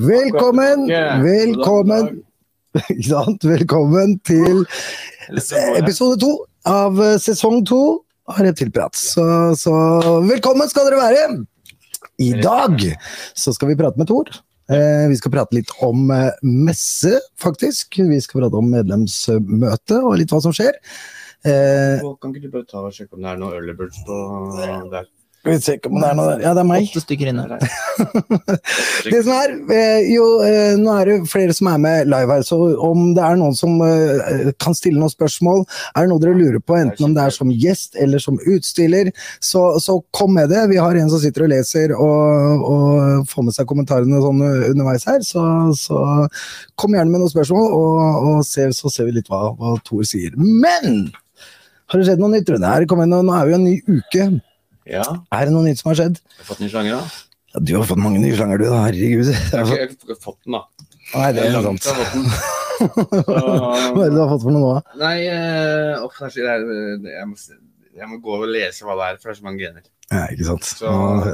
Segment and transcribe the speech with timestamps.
[0.00, 0.86] Velkommen,
[1.24, 2.06] velkommen
[2.88, 3.42] Ikke sant?
[3.44, 4.62] Velkommen til
[5.80, 6.30] episode to
[6.70, 7.80] av eh, sesong to
[8.30, 8.96] av Reptilprat.
[8.96, 9.24] Så,
[9.58, 9.74] så
[10.24, 11.24] velkommen skal dere være!
[12.22, 12.78] I dag
[13.36, 14.30] så skal vi prate med Tor.
[14.70, 17.98] Eh, vi skal prate litt om eh, messe, faktisk.
[18.00, 20.78] Vi skal prate om medlemsmøte og litt hva som skjer.
[21.44, 24.20] Eh, Kan ikke du bare ta og sjekke om det er noe early birds på
[24.94, 25.10] der?
[25.40, 26.42] Skal vi se om det er noe der.
[26.44, 26.88] Ja, det er meg.
[26.90, 27.44] Åtte stykker inne.
[29.10, 32.42] Det som er, eh, jo, eh, nå er det flere som er med live her,
[32.44, 36.36] så om det er noen som eh, kan stille noen spørsmål, er det noe dere
[36.36, 39.08] lurer på, enten om det er som gjest eller som utstiller,
[39.40, 40.66] så, så kom med det.
[40.74, 45.08] Vi har en som sitter og leser og, og får med seg kommentarene sånn underveis
[45.08, 45.46] her, så,
[45.78, 46.04] så
[46.76, 50.04] kom gjerne med noen spørsmål, og, og se, så ser vi litt hva, hva Tor
[50.04, 50.36] sier.
[50.36, 51.08] Men!
[51.90, 52.76] Har det skjedd noe nytt, Rune?
[53.08, 54.30] Nå er vi jo en ny uke.
[54.90, 56.16] Ja, Er det noe nytt som har skjedd?
[56.18, 57.02] jeg har fått ny sjanger, da.
[57.54, 58.64] Ja, du har fått mange nye slanger, du.
[58.70, 59.26] da, Herregud.
[59.30, 60.62] Jeg har ikke- jeg har ikke fått den, da.
[61.14, 61.84] Nei, det er ikke sant.
[62.80, 64.68] Hva er det du har fått for noe nå?
[65.00, 66.64] Nei, eh, så- det er-
[67.18, 67.34] jeg, må,
[68.00, 69.82] jeg må gå og lese hva det er, for det er så mange gener.
[70.10, 70.64] Ja, ikke sant.
[70.64, 71.26] Så- Han er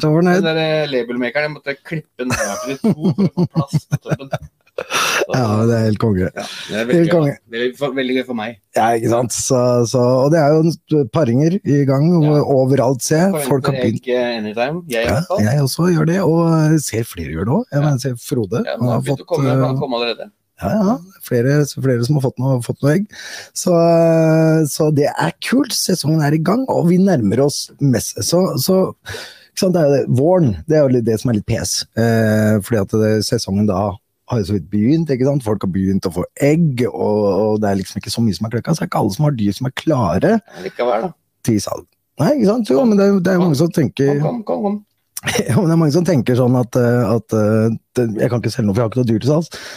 [0.00, 3.28] så fornøyd, jeg Den eh, labelmakeren, jeg måtte klippe den her til to for å
[3.36, 4.28] få plass på toppen.
[4.76, 6.26] Ja, det er helt konge.
[6.28, 7.32] Ja, det er veldig, konge.
[7.50, 8.56] veldig, for- veldig gøy for meg.
[8.76, 9.32] Ja, ikke sant.
[9.32, 9.60] Så,
[9.90, 12.42] så, og det er jo paringer i gang Ja.
[12.44, 13.44] overalt, ser jeg.
[13.48, 14.06] Folk har begynt.
[14.06, 14.44] jeg
[14.92, 17.64] Ja, jeg også gjør det, og ser flere gjør det òg.
[17.72, 18.62] Jeg mener, ser Frode.
[18.66, 20.30] Ja, Han har har fått, å komme, eh, han kom allerede.
[20.62, 20.98] Ja, ja.
[21.22, 23.08] Flere, flere som har fått noe, fått noe egg.
[23.52, 25.72] Så, eh, så det er kult.
[25.72, 28.22] Sesongen er i gang, og vi nærmer oss messe.
[28.24, 28.94] Så, så
[29.52, 29.74] ikke sant?
[29.74, 30.16] Det er jo det.
[30.20, 31.84] Våren det er jo det som er litt pes.
[31.96, 33.90] Eh, fordi at det, sesongen da
[34.30, 35.10] har jo så vidt begynt.
[35.14, 35.44] ikke sant?
[35.46, 38.48] Folk har begynt å få egg, og, og det er liksom ikke så mye som
[38.48, 38.74] er kløkka.
[38.74, 40.32] Så det er ikke alle som har dyr som er klare
[40.64, 41.12] Likevel, da.
[41.46, 41.86] til salg.
[42.22, 42.70] Nei, ikke sant?
[42.72, 44.78] Jo, men det, er- det er mange som tenker Kom, kom, kom.
[45.48, 48.40] ja, men det er mange som tenker sånn at, eh, at eh, det, jeg kan
[48.42, 49.68] ikke selge noe, for jeg har ikke noe dyr til salgs.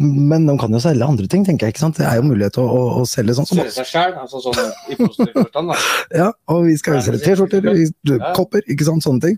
[0.00, 1.74] Men de kan jo selge andre ting, tenker jeg.
[1.74, 1.98] ikke sant?
[2.00, 4.40] Det er jo mulighet til å, å, å selge sånn som Selge seg sjøl, altså
[4.40, 5.76] sånn i positiv forstand, da.
[6.22, 7.68] Ja, og vi skal jo selge T-skjorter,
[8.38, 9.36] kopper, ikke sant, sånne ting.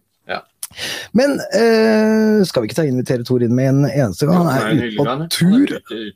[0.75, 0.91] Ja.
[1.15, 4.49] Men eh, skal vi ikke ta invitere Tor inn med en eneste gang?
[4.49, 5.75] Han er ute på tur.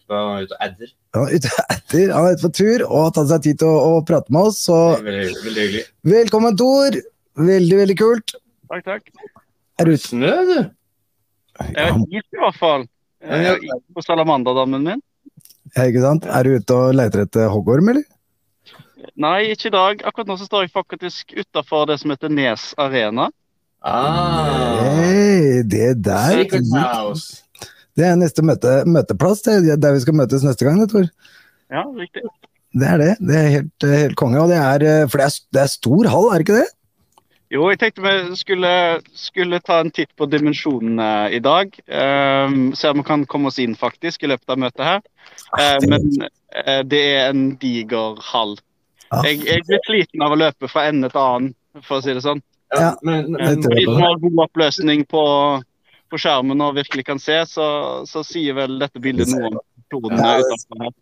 [0.08, 0.18] På.
[0.18, 3.70] Han er ute etter, han er ute på tur og har tatt seg tid til
[3.70, 4.60] å, å prate med oss.
[4.66, 5.84] Så Veldig, veldig hyggelig.
[6.14, 6.98] velkommen, Tor.
[7.38, 8.34] Veldig, veldig kult.
[8.68, 9.10] Takk, takk.
[9.78, 10.04] Er du ute?
[10.08, 10.58] Snø, du!
[11.58, 12.86] Jeg har is i hvert fall.
[13.22, 15.02] Jeg har is på salamanderdammen min.
[15.76, 16.26] Ja, ikke sant?
[16.26, 18.06] Er du ute og leter etter hoggorm, eller?
[19.18, 20.02] Nei, ikke i dag.
[20.06, 23.28] Akkurat nå så står jeg faktisk utafor det som heter Nes Arena.
[23.82, 27.44] Ah, Hey, det der Secret House.
[27.98, 31.06] Det er neste møte, møteplass, det er der vi skal møtes neste gang, det, Tor.
[31.70, 32.22] Ja, riktig.
[32.78, 33.12] Det er det.
[33.18, 34.40] Det er helt, helt konge.
[34.42, 36.68] Og det er, eh, for det er, det er stor hall, er det ikke det?
[37.48, 38.70] Jo, jeg tenkte vi skulle,
[39.16, 41.72] skulle ta en titt på dimensjonene i dag.
[41.88, 45.00] Um, se om vi kan komme oss inn faktisk i løpet av møtet her.
[45.56, 48.58] Eh, men uh, det er en diger hall.
[49.08, 49.22] Ja.
[49.24, 52.26] Jeg, jeg blir sliten av å løpe fra ende til annen, for å si det
[52.26, 52.44] sånn.
[52.74, 52.92] Ja.
[53.02, 55.22] Men, men, de som har god oppløsning på,
[56.12, 57.68] på skjermen og virkelig kan se, så,
[58.08, 60.96] så sier vel dette bildet noe om kloden Ja, det- utenfor her.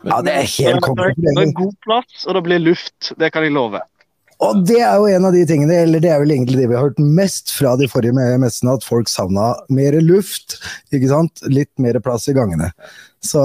[0.00, 1.10] Ja, det er helt konge.
[1.20, 3.10] Det er god plass, og det blir luft.
[3.20, 3.82] Det kan jeg love.
[4.40, 6.76] Og det er jo en av de tingene, eller det er vel egentlig det vi
[6.78, 10.56] har hørt mest fra de forrige me- messene, at folk savna mer luft.
[10.88, 11.42] ikke sant?
[11.52, 12.70] Litt mer plass i gangene.
[13.20, 13.42] Så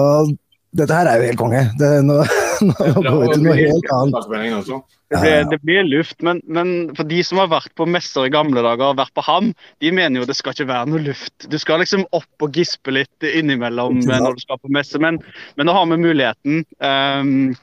[0.76, 1.62] dette her er jo helt konge.
[1.80, 2.20] Det, nå,
[2.68, 2.76] nå
[3.06, 4.86] går vi til noe helt annet.
[5.14, 8.34] Det blir, det blir luft, men, men for de som har vært på messer i
[8.34, 9.52] gamle dager og vært på ham,
[9.84, 11.48] de mener jo det skal ikke være noe luft.
[11.52, 15.22] Du skal liksom opp og gispe litt innimellom når du skal på messe, men,
[15.56, 17.54] men nå har vi muligheten um,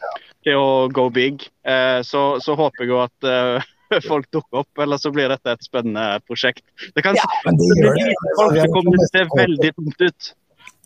[0.46, 1.44] til å go big.
[1.66, 3.72] Uh, så, så håper jeg jo at uh,
[4.10, 6.64] folk dukker opp, eller så blir dette et spennende prosjekt.
[6.94, 8.14] Det kan Ja, men det det det.
[8.60, 10.32] det kommer til å se veldig tomt ut.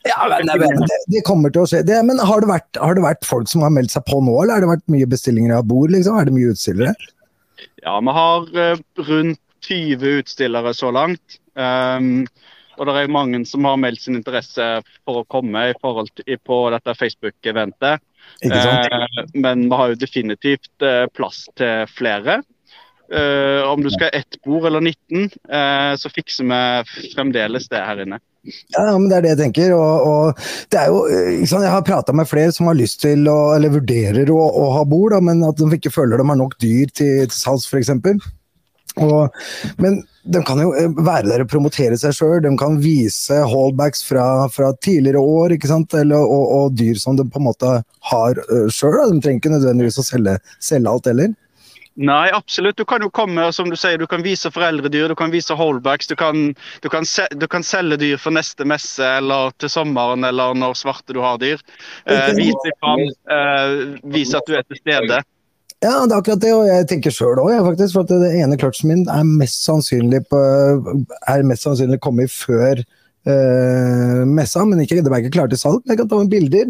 [0.07, 1.83] Ja, men det, det, det kommer til å skje.
[1.87, 4.35] Det, men har det, vært, har det vært folk som har meldt seg på nå,
[4.43, 5.93] eller har det vært mye bestillinger av bord?
[5.95, 6.19] liksom?
[6.21, 6.95] Er det mye utstillere?
[7.83, 11.41] Ja, vi har eh, rundt 20 utstillere så langt.
[11.57, 12.27] Um,
[12.77, 14.65] og det er mange som har meldt sin interesse
[15.07, 18.05] for å komme i forhold til, på dette Facebook-eventet.
[18.45, 22.41] Eh, men vi har jo definitivt eh, plass til flere.
[23.07, 27.83] Eh, om du skal ha ett bord eller 19, uh, så fikser vi fremdeles det
[27.87, 28.19] her inne.
[28.75, 29.75] Ja, men det er det jeg tenker.
[29.77, 31.05] Og, og det er jo,
[31.43, 31.63] liksom.
[31.67, 34.83] Jeg har prata med flere som har lyst til å, eller vurderer å, å ha
[34.89, 37.95] bord, da, men at de ikke føler de har nok dyr til, til salgs, f.eks.
[39.77, 42.39] Men de kan jo eh, være der og promotere seg sjøl.
[42.45, 45.95] De kan vise holdbacks fra, fra tidligere år ikke sant?
[45.99, 47.73] Eller, og, og dyr som de på en måte
[48.11, 49.13] har uh, sjøl.
[49.13, 51.35] De trenger ikke nødvendigvis å selge, selge alt heller.
[51.97, 52.77] Nei, absolutt.
[52.77, 56.11] Du kan jo komme, som du sier, du kan vise foreldredyr, du kan vise holdbacks.
[56.11, 56.51] Du kan,
[56.85, 60.77] du kan, se, du kan selge dyr for neste messe eller til sommeren eller når
[60.77, 61.63] svarte du har dyr.
[62.05, 63.07] Eh, vis deg fram.
[63.33, 63.73] Eh,
[64.13, 65.23] vis at du er til stede.
[65.85, 67.97] Ja, det er akkurat det, og jeg tenker sjøl òg, faktisk.
[67.97, 70.43] For at det ene clutchen min er mest sannsynlig på,
[71.33, 72.85] er mest sannsynlig kommet før
[73.27, 75.81] messa, men ikke, det er ikke klart til salg.
[75.89, 76.69] Jeg kan ta med bilder,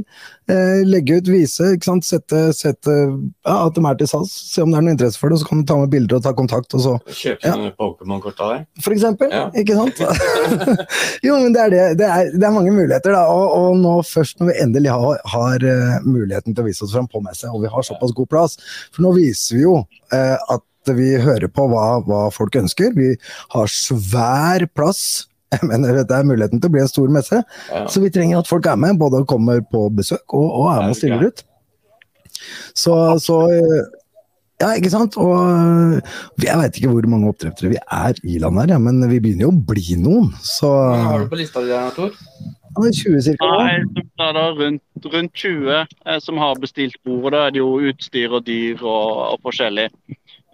[0.50, 1.72] uh, legge ut, vise,
[2.06, 4.32] sette, sette ja, at de er til salgs.
[4.54, 6.24] Se om det er noe interesse for det, så kan du ta med bilder og
[6.24, 6.72] ta kontakt.
[6.74, 7.72] og så Kjøpe ja.
[7.76, 8.66] Pokémon-kort av deg?
[8.84, 9.32] For eksempel.
[9.32, 9.46] Ja.
[9.56, 10.00] Ikke sant?
[11.26, 11.84] jo, men det er det.
[12.00, 13.26] Det er, det er mange muligheter, da.
[13.32, 16.96] Og, og, nå først når vi endelig har, har uh, muligheten til å vise oss
[16.96, 18.56] fram på messe, og vi har såpass god plass,
[18.94, 19.76] for nå viser vi jo
[20.14, 20.62] at
[20.94, 22.92] vi hører på hva, hva, folk ønsker.
[22.94, 23.14] Vi
[23.54, 27.42] har svær plass jeg mener dette er muligheten til å bli en stor messe.
[27.70, 27.84] Ja.
[27.90, 30.96] Så vi trenger at folk er med, både kommer på besøk og, og er med
[30.96, 31.46] og stiller ut.
[32.76, 33.38] Så, så,
[34.56, 35.16] Ja, ikke sant.
[35.20, 39.20] Og jeg veit ikke hvor mange oppdrettere vi er i landet her, ja, men vi
[39.20, 40.30] begynner jo å bli noen.
[40.40, 42.14] Så Hva har du på lista di, Tor?
[42.76, 43.48] Ja, 20 cirka.
[43.56, 47.30] Nei, det er rundt, rundt 20 eh, som har bestilt bord.
[47.32, 49.88] Da er det jo utstyr og dyr og, og forskjellig.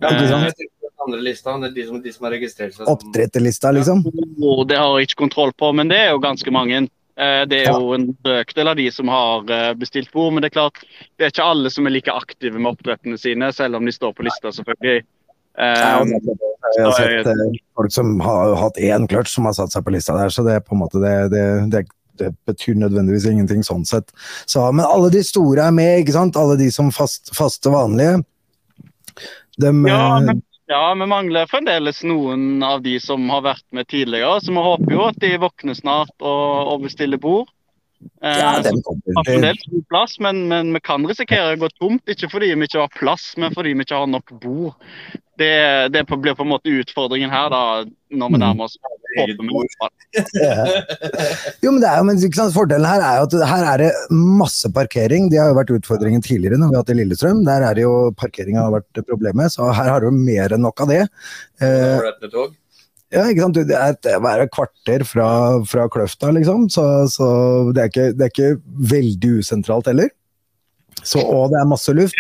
[0.03, 0.11] Ja,
[1.03, 1.55] andre lista?
[1.59, 2.89] Det er de som, de som har registrert seg?
[2.91, 4.03] Oppdretterlista, liksom?
[4.07, 6.85] Ja, det har jeg ikke kontroll på, men det er jo ganske mange.
[7.17, 10.53] Eh, det er jo en brøkdel av de som har eh, bestilt bord, men det
[10.53, 10.85] er klart,
[11.19, 14.15] det er ikke alle som er like aktive med oppdrettene sine, selv om de står
[14.17, 15.03] på lista, selvfølgelig.
[15.53, 16.09] Um,
[16.79, 20.15] jeg har sett folk som har hatt én clutch som har satt seg på lista
[20.17, 21.45] der, så det er på en måte det, det,
[21.75, 21.83] det,
[22.23, 24.15] det betyr nødvendigvis ingenting sånn sett.
[24.49, 26.41] Så, men alle de store er med, ikke sant?
[26.41, 28.23] Alle de som fast, faste vanlige.
[29.61, 34.39] Dem, ja, men ja, vi mangler fremdeles noen av de som har vært med tidligere.
[34.41, 37.51] Så vi håper jo at de våkner snart og, og bestiller bord.
[38.23, 38.55] Eh, ja,
[38.87, 39.83] kommer til.
[39.91, 43.33] Plass, men, men, vi kan risikere å gå tomt, ikke fordi vi ikke har plass,
[43.37, 44.95] men fordi vi ikke har nok bord.
[45.41, 47.61] Det, det blir på en måte utfordringen her, da,
[48.13, 48.43] når vi mm.
[48.43, 48.77] nærmer oss.
[51.65, 53.91] jo, men, det er jo, men sant, Fordelen her er jo at her er det
[54.13, 55.31] masse parkering.
[55.33, 57.45] Det har jo vært utfordringen tidligere når vi har hatt i Lillestrøm.
[57.49, 60.85] Der er det jo parkeringa har vært problemet, så her har du mer enn nok
[60.85, 61.03] av det.
[61.65, 61.99] Eh,
[63.13, 63.61] ja, ikke sant?
[63.69, 65.29] Det er et, et kvarter fra,
[65.69, 66.69] fra Kløfta, liksom.
[66.73, 67.27] Så, så
[67.73, 68.61] det, er ikke, det, er ikke,
[68.93, 70.09] veldig usentralt heller.
[71.03, 72.17] Så, og det er masse luft.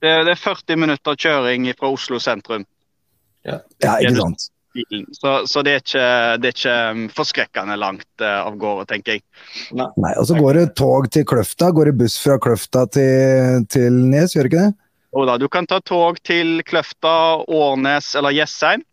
[0.00, 2.64] Det, det er 40 minutter kjøring fra Oslo sentrum.
[3.46, 4.50] Ja, ja ikke sant.
[5.12, 6.02] Så, så det, er ikke,
[6.38, 9.24] det, er ikke, um, forskrekkende langt uh, av gårde, tenker jeg.
[9.74, 11.72] Nei, Nei Og så går det tog til Kløfta.
[11.74, 14.76] Går det buss fra Kløfta til, til Nes, gjør det ikke det?
[15.10, 18.86] Jo da, du kan ta tog til Kløfta, Årnes eller Jessheim.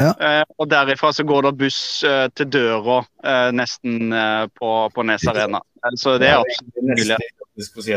[0.00, 0.14] Ja.
[0.16, 5.04] Eh, og derifra så går det buss eh, til døra eh, nesten eh, på, på
[5.04, 5.60] Nes Arena.
[5.96, 7.18] Så det er absolutt mulig.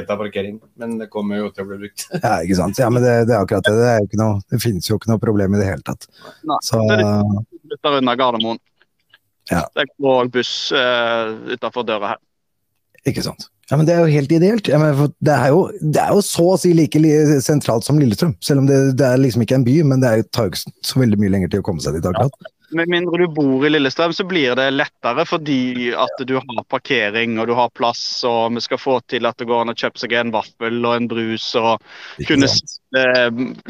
[0.07, 2.05] parkering, men det kommer jo til å bli brukt.
[2.25, 2.79] ja, ikke sant.
[2.79, 3.73] Ja, men det, det er akkurat det.
[3.79, 6.07] Det, er noe, det, finnes jo ikke noe problem i det hele tatt.
[6.47, 8.61] Nei, så, det er litt unna Gardermoen.
[9.51, 9.65] Ja.
[9.75, 12.21] Det går buss uh, utenfor døra her.
[13.09, 13.49] Ikke sant.
[13.71, 14.67] Ja, men Det er jo helt ideelt.
[14.67, 16.99] Ja, det, er jo, det, er jo, så å si like
[17.43, 18.35] sentralt som Lillestrøm.
[18.43, 20.53] Selv om det, det er liksom ikke en by, men det er jo tar jo
[20.53, 22.07] ikke så veldig mye lenger til å komme seg dit.
[22.07, 22.35] akkurat.
[22.43, 22.51] Ja.
[22.73, 27.37] Med mindre du bor i Lillestrøm, så blir det lettere fordi at du har parkering
[27.41, 28.03] og du har plass.
[28.27, 30.95] og Vi skal få til at det går an å kjøpe seg en vaffel og
[30.95, 31.83] en brus og
[32.27, 33.05] kunne sitte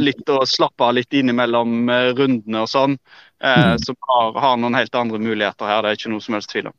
[0.02, 2.96] litt og slappe av litt innimellom eh, rundene og sånn.
[3.44, 3.84] Eh, mm.
[3.84, 6.72] Som har, har noen helt andre muligheter her, det er ikke noe som helst tvil
[6.72, 6.78] om.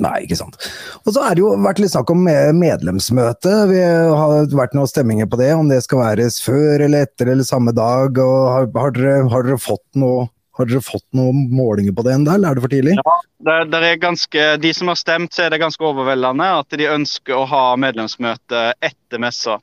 [0.00, 0.56] Nei, ikke sant.
[1.04, 3.50] Og så har det jo vært litt snakk om medlemsmøte.
[3.68, 7.44] Vi har vært noen stemminger på det, om det skal væres før eller etter eller
[7.44, 8.16] samme dag.
[8.16, 10.30] og Har, har, dere, har dere, fått noe
[10.62, 12.96] har dere fått noen målinger på det ennå, eller er det for tidlig?
[12.98, 13.16] Ja,
[13.48, 16.88] det, det er ganske, De som har stemt, så er det ganske overveldende at de
[16.90, 19.58] ønsker å ha medlemsmøte etter messa.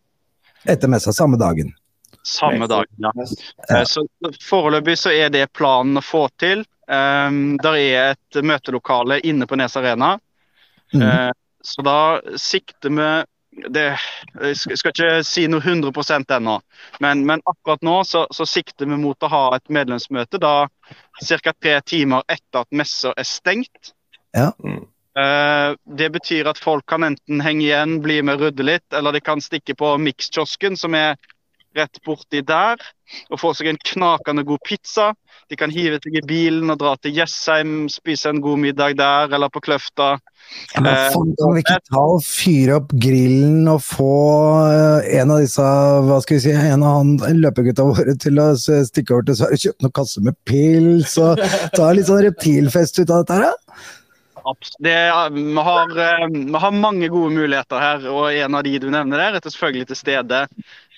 [0.68, 1.72] Etter messa, samme dagen?
[2.28, 3.14] Samme dagen, ja.
[3.70, 3.84] ja.
[3.88, 4.06] Så
[4.44, 6.66] Foreløpig så er det planen å få til.
[6.90, 10.18] Um, der er et møtelokale inne på Nes Arena.
[10.94, 11.04] Mm.
[11.06, 11.32] Uh,
[11.64, 12.00] så da
[12.40, 13.10] sikter vi
[13.68, 13.86] det,
[14.42, 16.60] Jeg skal ikke si noe 100 ennå,
[17.00, 20.54] men, men, akkurat nå så, så, sikter vi mot å ha et medlemsmøte da
[21.20, 21.54] ca.
[21.54, 23.94] tre timer etter at messa er stengt.
[24.36, 24.52] Ja.
[25.20, 29.22] Uh, det betyr at folk kan enten henge igjen, bli med rydde litt, eller de
[29.26, 31.18] kan stikke på Mix-kiosken, som er
[31.78, 32.80] rett borti der,
[33.30, 35.12] og få seg en knakende god pizza.
[35.50, 39.32] De kan hive seg i bilen og dra til Jessheim, spise en god middag der,
[39.34, 40.12] eller på Kløfta.
[40.74, 44.14] Ja, men eh, faen, kan vi ikke ta og fyre opp grillen og få
[44.70, 45.66] eh, en av disse
[46.08, 49.60] hva skal vi si, en av han, løpegutta våre til å stikke over til Sverige
[49.60, 51.44] og kjøpe noen kasser med pils og
[51.78, 53.58] ta litt sånn reptilfest ut av dette her?
[54.80, 54.96] Det,
[55.32, 59.22] vi, har, eh, vi, har, mange gode muligheter her, og en av de du nevner
[59.22, 60.40] der, er selvfølgelig til stede.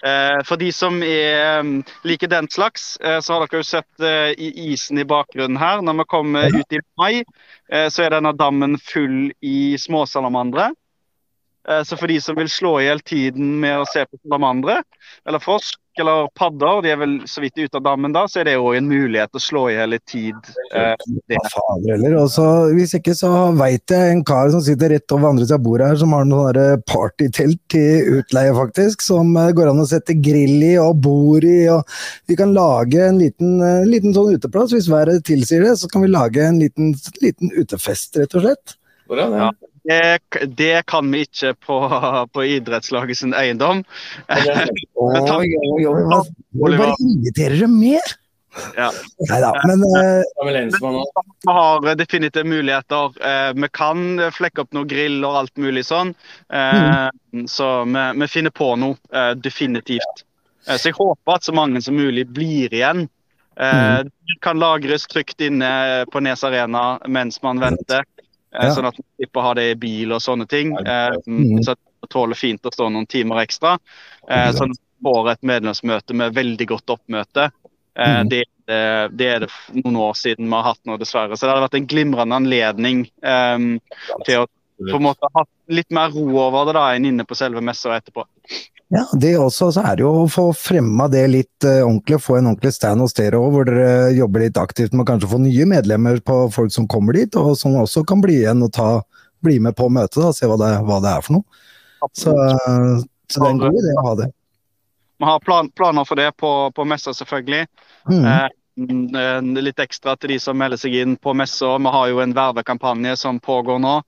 [0.03, 4.05] Eh, for de som er, um, liker den slags, eh, så har dere jo sett
[4.05, 5.83] eh, isen i bakgrunnen her.
[5.85, 7.23] Når vi kommer ut i mai,
[7.71, 10.73] så er denne dammen full i småsalamandere.
[11.87, 14.81] Så for de som vil slå i hjel tiden med å se på salamandere,
[15.23, 18.47] eller frosk eller padder, de er vel så vidt ute av dammen da, så er
[18.47, 20.51] det jo en mulighet til å slå i hjel litt tid.
[20.71, 20.93] eh.
[21.33, 22.15] Ja, fader heller.
[22.21, 22.45] Også,
[22.77, 25.89] hvis ikke, så veit jeg en kar som sitter rett over andre siden av bordet
[25.91, 29.03] her, som har noe der partytelt til utleie, faktisk.
[29.05, 31.65] Som eh, går an å sette grill i og bord i.
[31.73, 31.83] og
[32.31, 34.75] Vi kan lage en liten, eh, liten sånn uteplass.
[34.75, 38.77] Hvis været tilsier det, så kan vi lage en liten, liten utefest, rett og slett.
[39.11, 39.35] Hvordan?
[39.35, 39.51] Ja.
[39.87, 40.19] Det,
[40.57, 41.77] det kan vi ikke på,
[42.33, 43.83] på idrettslaget sin eiendom.
[44.29, 45.39] Men takk.
[45.41, 46.25] Oi, oi, oi, hva-
[46.61, 48.17] bare inviterer dem mer?
[48.75, 48.89] Ja.
[49.29, 51.21] Nei da, men eh, også.
[51.47, 53.13] Vi har definitivt muligheter.
[53.23, 54.01] Eh, Vi kan
[54.35, 56.11] flekke opp noe grill og alt mulig sånn.
[56.51, 57.07] Eh,
[57.47, 60.25] Så vi, vi finner på noe, eh, definitivt.
[60.67, 63.07] Eh, Så jeg håper at så mange som mulig blir igjen.
[63.55, 68.03] Eh, Det kan lagres trygt inne på Nes Arena mens man venter.
[68.55, 68.73] Eh, Ja.
[68.75, 70.73] Sånn at man slipper å ha det i bil og sånne ting.
[70.77, 71.63] Eh, Mhm.
[71.63, 73.77] Så det tåler fint å stå noen timer ekstra.
[74.27, 77.51] sånn Så man får et medlemsmøte med veldig godt oppmøte.
[77.95, 78.23] Eh.
[78.23, 79.49] Det, det, det er det
[79.83, 81.35] noen år siden vi har hatt nå, dessverre.
[81.37, 83.79] Så det hadde vært en glimrende anledning um,
[84.25, 84.47] til å
[84.81, 87.93] på en måte ha litt mer ro over det da, enn inne på selve messa
[87.99, 88.23] etterpå.
[88.91, 92.37] Ja, det også, så er det jo å få fremma det litt uh, ordentlig, få
[92.39, 95.39] en ordentlig stand hos dere òg, hvor dere jobber litt aktivt med å kanskje få
[95.39, 98.89] nye medlemmer på folk som kommer dit, og som også kan bli igjen og ta,
[99.45, 101.63] bli med på møtet, og se hva det, hva det er for noe.
[102.11, 102.33] Så,
[103.31, 104.27] så det er en god idé å ha det.
[105.21, 107.67] Vi har plan, planer for det på, på messa, selvfølgelig.
[108.09, 108.25] Mhm.
[108.25, 108.47] Eh,
[108.81, 111.77] mm, eh, litt ekstra til de som melder seg inn på messa.
[111.77, 113.99] Vi har jo en vervekampanje som pågår nå.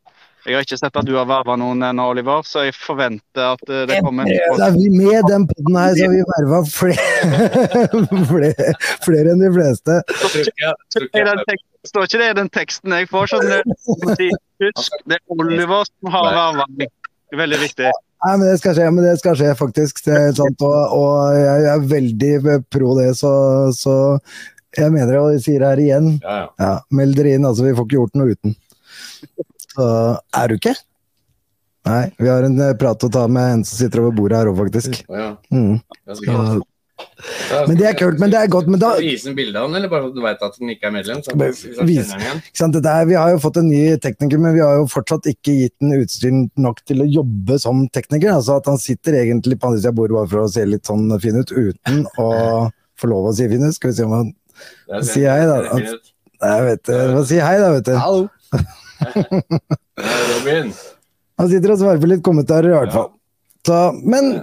[0.44, 3.70] Jeg har ikke sett at du har verva noen ennå, Oliver, så jeg forventer at
[3.72, 8.18] eh, det kommer Da er vi med den podden her, så har vi verva flere,
[8.32, 8.74] flere,
[9.06, 10.00] flere enn de fleste.
[11.88, 13.32] Står ikke det i den teksten jeg får?
[13.32, 13.48] Sånn,
[14.20, 16.92] det er Oliver som har verva meg.
[17.34, 17.94] Veldig viktig.
[18.24, 20.04] Nei, men det skal skje, men det skal skje faktisk.
[20.06, 23.32] Det er sant, og, og jeg er veldig pro det, så,
[23.76, 23.96] så
[24.78, 26.12] jeg mener det, og jeg sier det her igjen.
[26.20, 26.46] Ja, ja.
[26.64, 27.66] Ja, meld dere inn, altså.
[27.68, 28.56] Vi får ikke gjort noe uten.
[29.74, 29.88] Så
[30.42, 30.76] er du ikke?
[31.84, 34.52] Nei, vi har en eh, prat å ta med en som sitter over bordet her
[34.52, 35.02] òg, faktisk.
[35.52, 36.62] Mm.
[37.68, 38.68] Men det er kult, men det er godt.
[38.72, 40.88] Men da, Vise en bilde av han, eller bare så du vet at han ikke
[40.88, 41.24] er medlem?
[41.26, 45.28] Så vis- er, vi har jo fått en ny tekniker, men vi har jo fortsatt
[45.34, 46.38] ikke gitt den utstyr
[46.68, 48.32] nok til å jobbe som tekniker.
[48.38, 50.88] Altså at han sitter egentlig på andre siden av bordet bare for å se litt
[50.88, 52.30] sånn fin ut, uten å
[53.02, 53.76] få lov å si fin ut.
[53.76, 54.32] Skal vi se om han
[54.88, 55.60] Det er- hei, da.
[56.44, 57.98] Nei, vet du, Hva Si hei, da, vet du.
[57.98, 58.30] Hallo!
[60.34, 60.74] Robin.
[61.42, 63.10] Han sitter og svarer på litt kommentarer, i hvert fall.
[63.68, 64.36] Så, men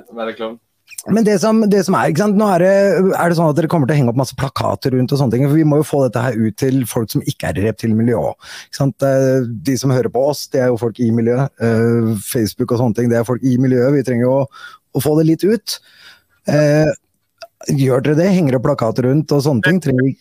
[1.08, 2.36] Men det som, det som er, ikke sant?
[2.36, 2.72] Nå er det,
[3.14, 5.32] er det sånn at dere kommer til å henge opp masse plakater rundt og sånne
[5.36, 7.64] ting, for vi må jo få dette her ut til folk som ikke er i
[7.68, 9.06] reptilmiljøet òg.
[9.70, 11.54] De som hører på oss, det er jo folk i miljøet.
[11.62, 13.94] Eh, Facebook og sånne ting, det er folk i miljøet.
[13.96, 14.42] Vi trenger jo å,
[14.92, 15.78] å få det litt ut.
[16.50, 16.90] Eh,
[17.70, 18.28] gjør dere det?
[18.36, 19.80] Henger opp plakater rundt og sånne ting?
[19.84, 20.16] Trenger vi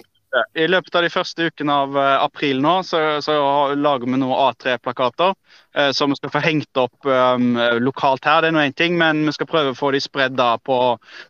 [0.53, 3.33] I løpet av de første ukene av eh, april nå, så, så
[3.73, 5.33] lager vi noen A3-plakater
[5.73, 8.43] eh, som vi skal få hengt opp um, lokalt her.
[8.45, 10.79] Det er nå én ting, men vi skal prøve å få de spredd på,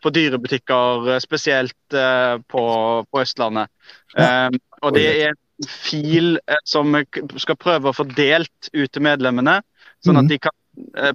[0.04, 2.64] på dyrebutikker, eh, spesielt eh, på,
[3.08, 3.72] på Østlandet.
[4.20, 7.06] Um, og det er en fil eh, som vi
[7.42, 9.60] skal prøve å få delt ut til medlemmene,
[10.06, 10.26] sånn Mhm.
[10.26, 10.59] at de kan eh,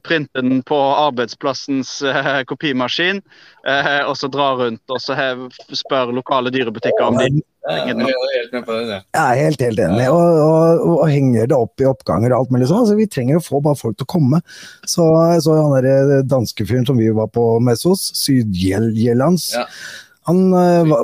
[0.05, 3.23] printe den på arbeidsplassens eh, kopimaskin,
[3.67, 7.95] eh, og så dra rundt og så hev, spør lokale dyrebutikker om de Ja, jeg
[7.97, 8.01] er
[8.37, 8.91] helt med.
[8.93, 10.09] Jeg er helt, helt enig.
[10.13, 12.83] Og, og, og henger det opp i oppganger og alt mulig sånn.
[12.85, 14.43] Altså, vi trenger å få bare folk til å komme.
[14.85, 15.07] Så
[15.41, 19.65] så han der danske fyren som vi var på messe hos, Sydjellands, Ja.
[20.29, 20.95] Han uh,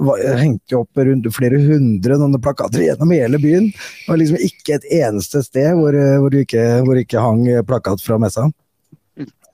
[0.40, 3.68] hengte jo opp rundt flere hundre sånne plakater gjennom hele byen.
[3.72, 6.64] Det var liksom ikke et eneste sted hvor, eh, hvor, det ikke,
[7.04, 8.48] ikke hang plakat fra messa.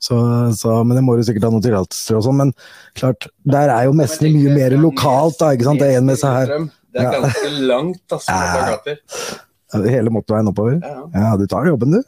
[0.06, 0.16] Så,
[0.54, 2.38] så, men det må du sikkert ha noen tillatelser og sånn.
[2.44, 2.52] Men
[2.98, 5.50] klart, der er jo messene mye mer lokalt, da.
[5.56, 5.82] ikke sant?
[5.82, 6.52] Det er en messe her.
[6.94, 8.36] Det er ganske langt, altså,
[9.74, 9.80] Ja.
[9.90, 10.76] Hele motorveien oppover.
[10.78, 12.04] Ja, du tar jobben, du.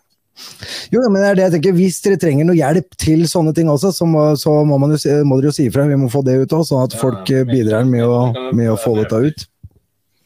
[0.94, 1.76] Jo, men det er det jeg tenker.
[1.78, 5.00] Hvis dere trenger noe hjelp til sånne ting også, så må, så må, man jo,
[5.28, 5.86] må dere jo si ifra.
[5.90, 8.20] Vi må få det ut òg, sånn at folk bidrar med å,
[8.56, 9.48] med å få dette ut.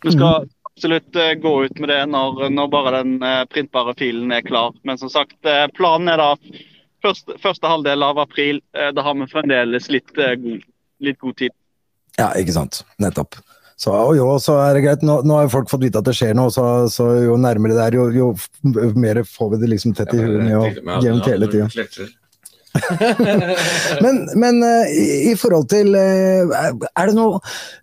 [0.03, 4.33] Vi skal absolutt eh, gå ut med det når, når bare den eh, printbare filen
[4.33, 4.75] er klar.
[4.83, 6.31] Men som sagt, eh, planen er da
[7.05, 8.61] første, første halvdel av april.
[8.73, 10.11] Da har vi fremdeles litt,
[11.03, 11.55] litt god tid.
[12.19, 12.83] Ja, ikke sant.
[13.03, 13.39] Nettopp.
[13.81, 15.05] Så, jo, så er det greit.
[15.07, 17.85] Nå, nå har folk fått vite at det skjer noe, så, så jo nærmere det
[17.89, 21.71] er, jo, jo mer får vi det liksom tett i huet at jevnt hele tida.
[24.05, 26.49] men, men uh, i, i, forhold til uh,
[26.97, 27.37] Er det noe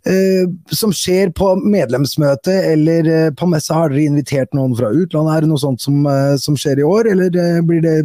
[0.10, 3.78] uh, som skjer på medlemsmøtet eller på messa?
[3.78, 5.36] Har dere invitert noen fra utlandet?
[5.36, 6.02] Er det noe sånt som,
[6.42, 8.00] som skjer i år, eller blir det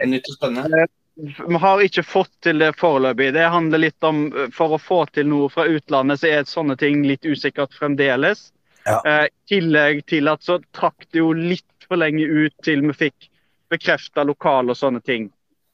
[0.00, 0.86] Nytt og spennende?
[1.16, 3.32] Vi har ikke fått til det foreløpig.
[3.34, 4.22] Det handler litt om
[4.54, 8.50] For å få til noe fra utlandet, så er sånne ting litt usikkert fremdeles.
[8.86, 9.00] Ja.
[9.26, 13.28] I tillegg til at så trakk det jo litt for lenge ut til vi fikk
[13.70, 15.28] bekrefta lokal og sånne ting.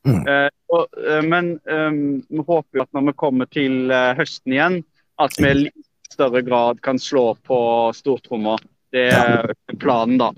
[0.07, 0.23] Mm.
[0.29, 4.55] Eh, og, uh, men um, vi håper jo at når vi kommer til uh, høsten
[4.55, 4.81] igjen,
[5.23, 7.59] at vi i litt større grad kan slå på
[7.97, 8.57] stortromma.
[8.95, 9.51] Det er
[9.83, 10.31] planen, da.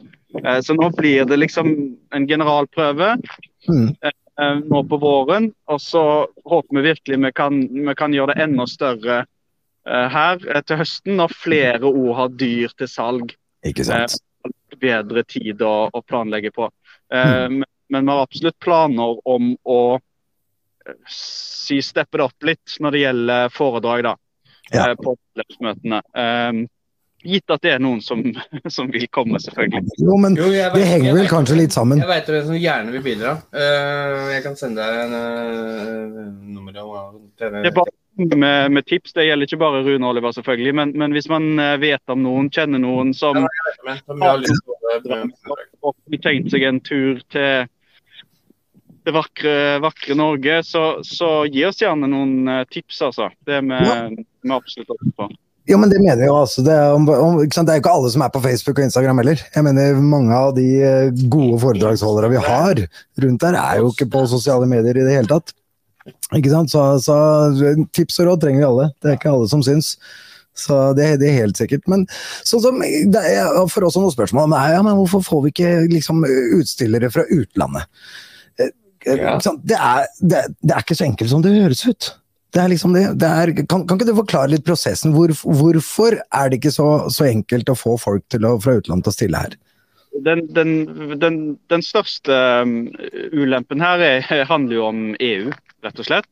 [0.65, 1.69] så nå blir det liksom
[2.17, 3.11] en generalprøve
[3.69, 3.91] mm.
[4.39, 5.51] Nå på våren.
[5.67, 6.03] Og så
[6.47, 9.25] håper vi virkelig vi kan, vi kan gjøre det enda større
[9.89, 13.33] her til høsten, når flere ord har dyr til salg.
[13.67, 14.19] Ikke sant.
[14.79, 16.69] bedre tid å, å planlegge på.
[17.11, 17.65] Mm.
[17.89, 23.05] Men vi har absolutt planer om å eh, si steppe det opp litt når det
[23.05, 24.15] gjelder foredrag da,
[24.69, 24.91] ja.
[24.91, 26.03] Eh, på medlemsmøtene.
[27.27, 28.21] Gitt at det er noen som,
[28.77, 29.97] som vil komme, selvfølgelig.
[29.99, 31.99] Jo, men jo, vet, det henger vel kanskje litt sammen.
[31.99, 33.39] Jeg veit hvem som gjerne vil bidra.
[33.51, 39.17] Uh, jeg kan sende deg en uh, nummer av Det er bare med, med, tips.
[39.17, 40.75] Det gjelder ikke bare Rune Oliver, selvfølgelig.
[40.79, 43.49] Men, men hvis man vet om noen, kjenner noen som ja,
[44.23, 44.47] har
[46.23, 47.67] tenkt seg en tur til
[49.07, 53.31] det vakre, vakre Norge, så, så, gi oss gjerne noen tips, altså.
[53.47, 54.01] Det er vi, ja.
[54.13, 55.31] vi absolutt oppe på.
[55.69, 56.37] Ja, men det mener jeg jo.
[56.41, 56.63] altså.
[56.65, 59.21] Det er, om, om, det er jo ikke alle som er på Facebook og Instagram
[59.21, 59.43] heller.
[59.55, 62.85] Jeg mener Mange av de eh, gode foredragsholdere vi har
[63.25, 65.53] rundt der, er jo ikke på sosiale medier i det hele tatt.
[66.37, 66.73] Ikke sant?
[66.73, 67.19] Så, så
[67.93, 68.89] tips og råd trenger vi alle.
[68.97, 69.97] Det er ikke alle som syns.
[70.59, 71.85] Så det, det, er helt sikkert.
[71.91, 72.07] Men
[72.49, 75.75] sånn som, det er for oss noen spørsmål om, ja, men hvorfor får vi ikke
[75.93, 76.25] liksom,
[76.59, 77.87] utstillere fra utlandet?
[79.07, 79.37] Ja.
[79.39, 82.11] Det, er, det, det, er, ikke så enkelt som det høres ut.
[82.55, 83.05] Det er liksom det.
[83.21, 85.13] det er, kan, kan, ikke du forklare litt prosessen?
[85.17, 89.13] Hvor, hvorfor er det ikke så, så, enkelt å få folk å, fra utlandet til
[89.13, 89.57] å stille her?
[90.25, 90.73] Den, den,
[91.21, 91.39] den,
[91.71, 92.35] den største
[92.65, 92.79] um,
[93.37, 95.53] ulempen her er, handler jo om EU,
[95.85, 96.31] rett og slett.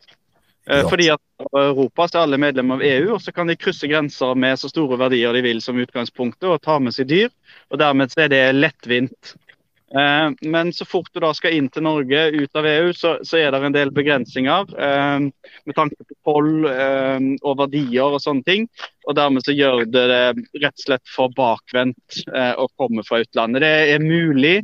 [0.67, 0.89] Eh, ja.
[0.89, 4.57] Fordi at Europa er alle medlemmer av EU, og så kan de krysse grenser med
[4.59, 7.29] så store verdier de vil som utgangspunktet, og ta med seg dyr.
[7.71, 9.46] og Dermed er det lettvint Eh,
[9.95, 13.53] men så fort du da skal inn til Norge ut av EU, så, så er
[13.55, 15.29] det en del begrensninger eh,
[15.69, 18.67] med tanke på toll eh, og verdier og sånne ting.
[19.07, 20.25] Og dermed så gjør det det
[20.65, 23.63] rett og slett for bakvendt å komme fra utlandet.
[23.63, 24.57] Det er mulig,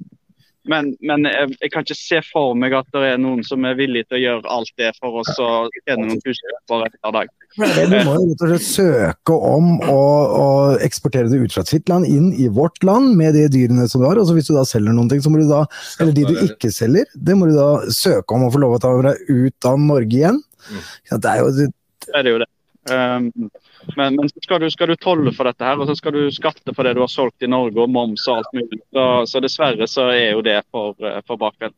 [0.71, 3.75] men, men jeg, jeg, kan ikke se for meg at det er noen som er
[3.79, 5.49] villig til å gjøre alt det for oss å
[5.81, 7.33] tjene noen tusenlapper hver dag.
[7.59, 9.99] Du må jo rett og slett søke om å,
[10.39, 10.47] å,
[10.85, 14.07] eksportere det ut fra sitt land inn i vårt land med de dyrene som du
[14.07, 14.21] har.
[14.23, 15.65] og Hvis du da selger noen ting, så må du da,
[15.99, 18.83] eller de du ikke selger, det må du da søke om å få lov å
[18.83, 20.41] ta deg ut av Norge igjen.
[20.71, 20.83] Mm.
[21.11, 21.71] Det er jo det.
[22.13, 22.51] Er det, jo det.
[22.91, 23.51] Um,
[23.97, 26.75] men, men skal, du, skal, du, tolle for dette her, og så skal du skatte
[26.77, 28.81] for det du har solgt i Norge, og moms og alt mulig.
[28.93, 31.77] Så, så dessverre så er jo det for, for bakvendt.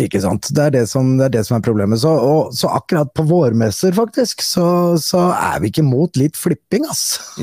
[0.00, 0.46] Ikke sant.
[0.56, 2.00] Det er det som, det er, det som er, problemet.
[2.00, 6.86] Så, og, så akkurat på vårmesser, faktisk, så, så, er vi ikke mot litt flipping,
[6.88, 7.20] ass.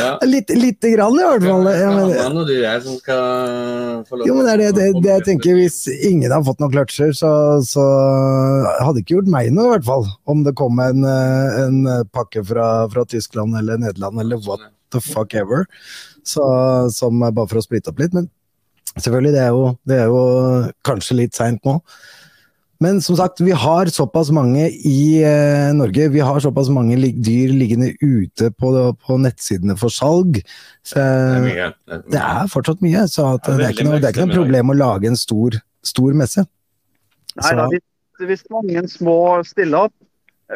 [0.00, 0.16] ja.
[0.26, 1.70] litt, lite grann, i hvert fall.
[1.70, 4.72] Ja, men, ja, det er jeg som skal få lov Jo, men det er det,
[4.74, 5.54] det, det, jeg tenker.
[5.60, 7.30] Hvis ingen har fått noen kløtsjer, så,
[7.66, 7.84] så
[8.82, 10.04] hadde ikke gjort meg noe, i hvert fall.
[10.26, 11.78] Om det kom en, en
[12.10, 15.70] pakke fra, fra, Tyskland eller Nederland eller what the fuck ever.
[16.26, 16.42] Så,
[16.90, 18.16] som bare for å splitte opp litt.
[18.16, 18.26] men
[18.96, 20.22] Selvfølgelig, det er jo, det er jo
[20.86, 21.80] kanskje litt seint nå.
[22.80, 26.10] Men som sagt, vi har såpass mange i eh, Norge.
[26.12, 30.42] Vi har såpass mange lig dyr liggende ute på, på, nettsidene for salg.
[30.84, 31.70] Så, det, er mye.
[32.12, 33.06] det, er fortsatt mye.
[33.08, 36.16] Så det, er ikke noe, det er ikke noe problem å lage en stor, stor
[36.20, 36.44] messe.
[37.40, 37.84] Nei, da, hvis,
[38.28, 39.96] hvis, mange små stiller opp,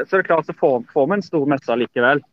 [0.05, 2.25] så er det klart så får, får vi en stor messe likevel.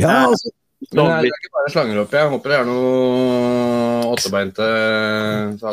[0.00, 0.56] Ja, eh, altså,
[0.92, 2.18] men det er ikke bare slanger oppi.
[2.20, 4.70] Jeg håper det er noe åttebeinte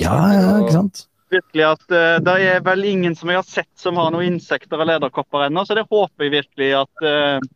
[0.02, 1.06] Ja, ja, ikke sant.
[1.32, 4.82] Virkelig at uh, Det er vel ingen som jeg har sett som har noen insekter
[4.82, 7.52] eller edderkopper ennå, så det håper jeg virkelig at uh,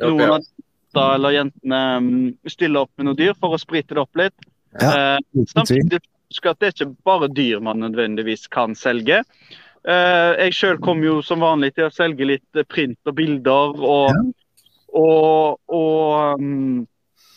[0.00, 0.46] noen av
[0.88, 2.12] gutta eller jentene um,
[2.48, 4.48] stiller opp med noe dyr for å sprite det opp litt.
[4.80, 9.22] Ja, uh, samtidig husk at det er ikke bare dyr man nødvendigvis kan selge.
[9.86, 13.76] Uh, jeg sjøl kommer jo som vanlig til å selge litt print og bilder.
[13.76, 14.22] og, ja.
[15.00, 16.86] og, og um,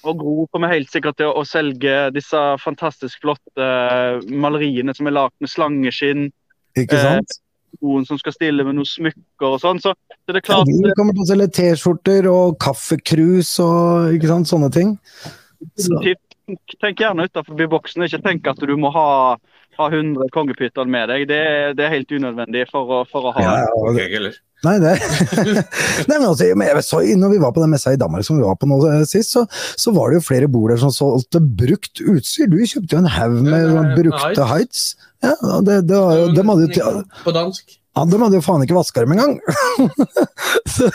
[0.07, 5.17] og Gro kommer helt sikkert til å, selge disse fantastisk flotte eh, maleriene som er
[5.17, 6.27] lagd med slangeskinn.
[6.79, 7.37] Ikke eh, sant?
[7.37, 9.79] Eh, noen som skal stille med noen smykker og sånn.
[9.83, 14.17] Så, så, det er klart ja, De kommer til å selge T-skjorter og kaffekrus og
[14.17, 14.97] ikke sant, sånne ting.
[15.79, 16.01] Så.
[16.81, 18.03] Tenk gjerne utenfor boksen.
[18.07, 19.07] Ikke tenk at du må ha
[19.79, 21.27] ha 100 kongepytter med deg.
[21.29, 24.39] Det, er- det er helt unødvendig for å, for å ha Ja, ja, det- eller?
[24.61, 24.91] Nei, det
[26.09, 28.45] Nei, men altså, jeg så, når vi var på den messa i Danmark som vi
[28.45, 31.41] var på nå eh, sist, så, så var det jo flere bord der som solgte
[31.41, 32.45] brukt utstyr.
[32.51, 34.83] Du kjøpte jo en haug med sånn ja, brukte heights.
[35.25, 35.33] Ja,
[35.65, 36.93] det, det, var jo- dem hadde jo
[37.25, 37.77] På dansk.
[37.91, 39.33] Ja, de hadde jo faen ikke vaska dem engang!
[40.73, 40.87] så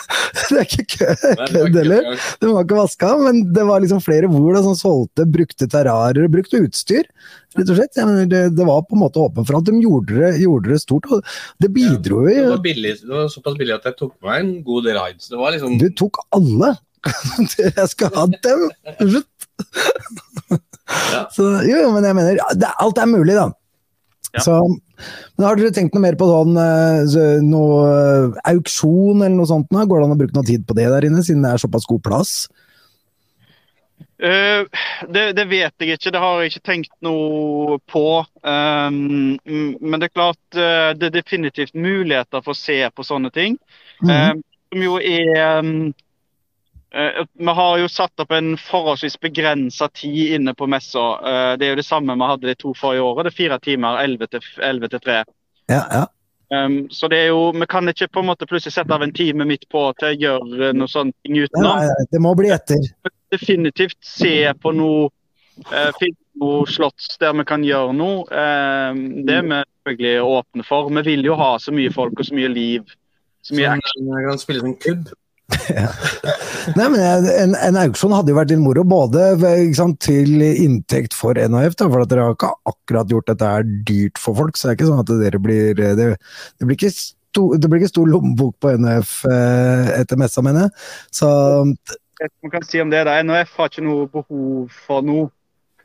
[0.48, 2.06] det er ikke det var kødd heller.
[2.40, 6.24] De var ikke vaska, men det var liksom flere hvor da, som solgte brukte terrarer
[6.24, 7.04] og brukt utstyr.
[7.59, 8.00] rett og slett.
[8.00, 10.80] Ja, det, det var på en måte åpent for at de gjorde det, gjorde det
[10.87, 12.48] stort, og det bidro Det jo.
[12.54, 15.28] var, billig, det var såpass billig at jeg tok meg en god del rides.
[15.28, 16.74] Det var liksom Du tok alle!
[17.76, 18.66] Jeg skal ha dem!
[19.12, 19.28] Slutt!
[21.12, 21.26] Ja.
[21.35, 23.48] Så, jo, men jeg mener, det, alt er mulig, da.
[24.34, 24.42] Ja.
[24.42, 24.58] Så,
[25.36, 29.70] men har dere tenkt noe mer på sånn eh, noe eh, auksjon eller noe sånt?
[29.70, 31.88] Går det an å bruke noe tid på det der inne, siden det er såpass
[31.88, 32.36] god plass?
[34.16, 34.64] Uh,
[35.12, 38.24] det, det vet jeg ikke, det har jeg ikke tenkt noe på.
[38.40, 43.04] Um, mm, men det er klart uh, det er definitivt muligheter for å se på
[43.04, 43.58] sånne ting.
[44.00, 44.12] Mhm.
[44.12, 45.92] Uh, som jo er um,
[47.38, 51.06] Vi har jo satt opp en forholdsvis begrensa tid inne på messa.
[51.20, 53.26] Eh, det er jo det samme vi hadde de to forrige året.
[53.26, 55.18] Det er fire timer, 11 til, 11 til 3.
[55.72, 56.04] Ja, ja.
[56.46, 59.12] Um, så det er jo, vi kan ikke på en måte plutselig sette av en
[59.12, 61.80] time midt på til å gjøre noe sånt ting utenom.
[61.82, 62.85] nei, det må bli etter.
[63.35, 65.09] definitivt se på noe
[65.66, 68.24] uh, finne noe slotts der vi kan gjøre noe.
[68.28, 70.90] Eh, det er vi selvfølgelig åpne for.
[70.98, 72.96] Vi vil jo ha så mye folk og så mye liv.
[73.46, 74.11] Så mye action.
[74.11, 75.14] Jeg kan spille som kubb.
[76.76, 79.28] Nei, men en, en auksjon hadde jo vært litt moro, både
[79.78, 84.18] sant, til inntekt for NHF, da, for dere har ikke akkurat gjort dette her dyrt
[84.22, 84.59] for folk.
[84.59, 87.82] Så det er ikke sånn at dere blir Det, det blir ikke sto, det blir
[87.82, 90.87] ikke stor lommebok på NHF eh, etter messa, mener jeg.
[91.14, 91.30] Så
[92.42, 95.30] Man kan si om det da, NHF har ikke noe behov for noe.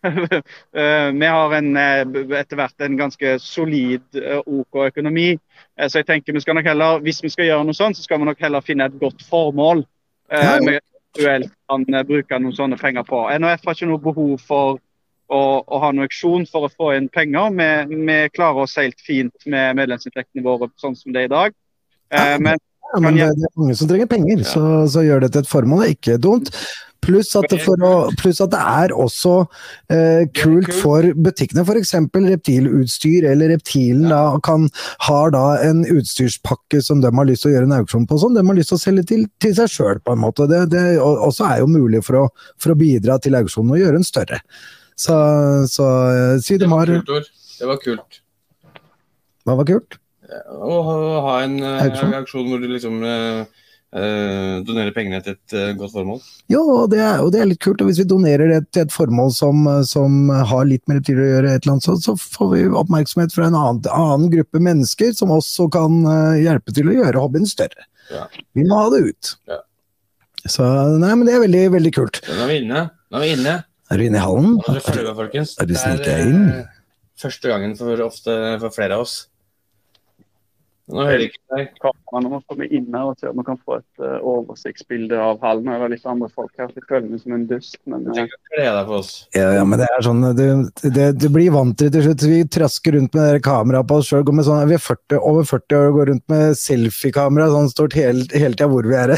[0.03, 2.01] Eh, vi har en, eh,
[2.39, 5.35] etter hvert en ganske solid eh, OK økonomi.
[5.77, 8.21] Så jeg tenker vi skal nok heller, hvis vi skal gjøre noe sånt, så skal
[8.21, 9.83] vi nok heller finne et godt formål.
[10.31, 10.55] Ja.
[10.63, 13.25] Vi eventuelt kan bruke noen sånne penger på.
[13.35, 14.79] NHF har ikke noe behov for
[15.31, 17.53] å, å ha noen auksjon for å få inn penger.
[17.57, 21.57] Vi, vi klarer oss helt fint med medlemsinntektene våre sånn som det er i dag.
[22.11, 22.57] Ja, Men
[22.91, 24.61] ja, men det er mange som trenger penger, så,
[24.91, 25.83] så gjør det til et formål.
[25.83, 26.49] Det er ikke dumt.
[27.01, 27.53] Pluss at,
[28.19, 29.33] pluss at det er også
[29.93, 31.63] eh, kult for butikkene.
[31.65, 31.95] F.eks.
[32.13, 34.67] reptilutstyr, eller Reptilen da, kan,
[35.07, 38.37] har da en utstyrspakke som de har lyst til å gjøre en auksjon på, som
[38.37, 40.45] de har lyst til å selge til, til seg sjøl, på en måte.
[40.51, 42.27] Det, det også er jo mulig for å,
[42.61, 44.41] for å bidra til auksjonen og gjøre den større.
[45.01, 45.15] Så,
[45.71, 47.25] så eh, si Det de var har.
[47.57, 48.21] Det var kult.
[49.45, 49.97] Hva var kult?
[50.31, 52.13] Å ha, ha en eh, Auksjon.
[52.21, 56.19] auksjon hvor du liksom eh, eh, donerer pengene til et uh, godt formål.
[56.57, 57.81] Og det, er, og det er litt kult.
[57.83, 61.31] og Hvis vi donerer det til et formål som, som har litt med reptiler å
[61.31, 65.69] gjøre, annet, så, så får vi oppmerksomhet fra en annen, annen gruppe mennesker som også
[65.73, 67.87] kan uh, hjelpe til å gjøre hobbyen større.
[68.11, 68.27] Ja.
[68.57, 69.35] Vi må ha det ut.
[69.49, 69.63] Ja.
[70.49, 70.65] Så
[70.97, 72.21] nei, men det er veldig, veldig kult.
[72.25, 72.85] Nå er vi inne.
[73.11, 73.57] Nå er vi inne.
[73.91, 74.53] Er du inne i hallen?
[74.55, 75.57] Nå må dere følge folkens.
[75.59, 76.45] Er du eh, inn?
[77.21, 79.15] Første gangen for, ofte, for flere av oss.
[80.91, 81.69] Nå hører ikke deg.
[81.81, 85.41] kameraene må komme inn her og se om vi kan få et uh, oversiktsbilde av
[85.45, 85.69] hallen.
[85.69, 87.77] Det er litt andre folk her, så jeg føler meg som en dust.
[87.89, 89.13] Men eh, deg for oss.
[89.37, 90.45] Ja, ja, men det er sånn Du,
[90.83, 92.27] det, du blir vant til det til slutt.
[92.33, 94.25] Vi trasker rundt med kamera kameraet på oss sjøl.
[94.45, 98.25] Sånn, vi er 40, over 40 år og går rundt med selfiekamera sånn stort hele,
[98.33, 99.15] hele tida hvor vi er.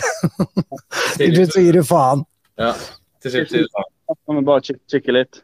[1.17, 2.25] Til slutt så gir du faen.
[2.61, 2.73] Ja,
[3.23, 3.89] til slutt gir du faen.
[4.13, 5.41] kan vi bare kikke, litt.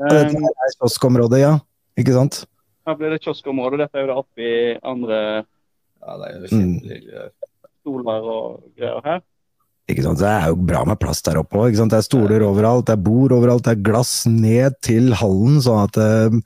[0.00, 1.58] Um, dette er kioskområdet, ja.
[2.00, 2.44] Ikke sant?
[2.90, 3.80] Her blir det kioskområde.
[3.84, 5.20] Dette er jo det oppi andre
[6.00, 6.80] Ja, det er jo Mm.
[6.80, 7.12] kjempehyggelig.
[7.16, 7.30] der.
[7.80, 9.20] stoler og greier her.
[9.90, 10.20] Ikke sant?
[10.20, 11.74] Det er jo bra med plass der oppe òg.
[11.74, 15.80] Det er stoler overalt, det er bord overalt, det er glass ned til hallen, sånn
[15.88, 16.36] at eh,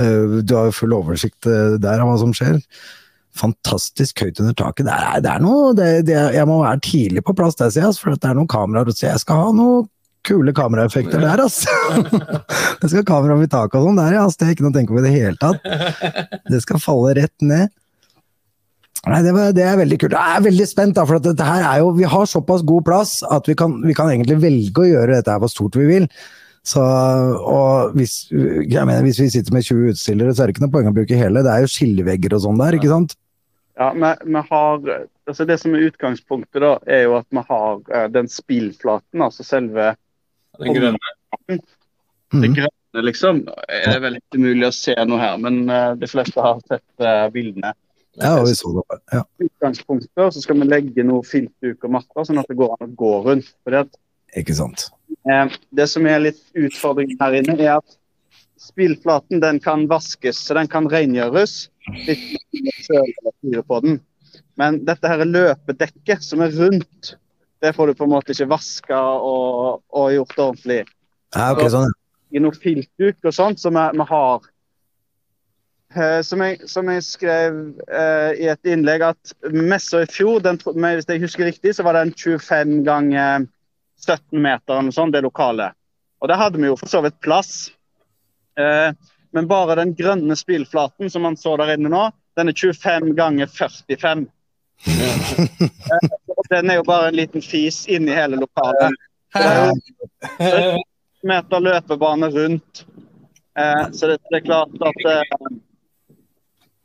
[0.00, 2.62] eh, du har full oversikt eh, der av hva som skjer.
[3.36, 4.86] Fantastisk høyt under taket.
[4.88, 7.84] Det er, det er noe det, det, Jeg må være tidlig på plass der, sier
[7.90, 8.94] jeg, for det er noen kameraer.
[8.96, 9.88] Så jeg skal ha noen
[10.26, 11.72] kule kameraeffekter der, altså.
[12.82, 14.26] Det skal kamera ved taket og sånn der, ja.
[14.26, 16.40] Altså, det er ikke noe å tenke på i det hele tatt.
[16.50, 17.74] Det skal falle rett ned.
[19.06, 20.16] Nei, det, var, det er veldig kult.
[20.18, 22.86] Jeg er veldig spent, da, for at dette her er jo, vi har såpass god
[22.88, 25.86] plass at vi kan, vi kan egentlig velge å gjøre dette her hvor stort vi
[25.86, 26.08] vil.
[26.66, 30.64] Så, og hvis, jeg mener, hvis vi sitter med 20 utstillere, så er det ikke
[30.64, 31.44] noe poeng å bruke hele.
[31.46, 33.14] Det er jo skillevegger og sånn der, ikke sant?
[33.78, 34.90] Ja, vi, vi har,
[35.28, 39.46] altså Det som er utgangspunktet, da, er jo at vi har eh, den spillflaten, altså
[39.46, 39.92] selve
[40.60, 40.98] Den grønne.
[41.48, 41.60] det
[42.32, 42.54] Mhm.
[42.56, 43.44] grønne, liksom.
[43.44, 46.82] Det er vel ikke mulig å se noe her, men eh, de fleste har sett
[47.00, 47.72] eh, bildene.
[48.16, 48.98] Ja, vi så det.
[49.12, 49.22] Ja.
[49.44, 52.96] utgangspunktet, så skal vi legge noe filtduk og matter, sånn at det går an å
[52.96, 53.52] gå rundt.
[53.64, 53.96] Fordi at
[54.36, 54.90] Ikke sant.
[55.28, 57.96] Eh, Det som er litt utfordringen her inne, er at
[58.58, 61.68] spillflaten den kan vaskes, så den kan rengjøres.
[62.06, 62.38] Litt
[63.68, 64.00] på den.
[64.56, 67.14] Men dette her løpedekket som er rundt,
[67.66, 70.82] det får du på en måte ikke vaska og, og gjort ordentlig.
[71.34, 71.94] Ja, ok, sånn.
[72.30, 74.46] I noe filtduk og sånt som vi, har.
[75.96, 77.58] Uh, som, jeg, som jeg skrev
[77.90, 81.98] uh, i et innlegg, at messa i fjor, den, hvis jeg husker riktig, så var
[81.98, 83.48] den 25 ganger
[84.04, 85.72] 17 meter eller sånt, det lokale.
[86.22, 87.72] Og der hadde vi jo for så vidt plass.
[88.60, 88.94] Uh,
[89.34, 92.06] men bare den grønne spillflaten som man så der inne nå,
[92.38, 94.26] den er 25 ganger 45.
[96.50, 98.90] Eh, den er jo bare en liten fis inni hele lokalet.
[99.34, 99.72] Er
[101.26, 102.86] meter løpebane rundt.
[103.58, 105.22] Eh, så det, det er klart at eh,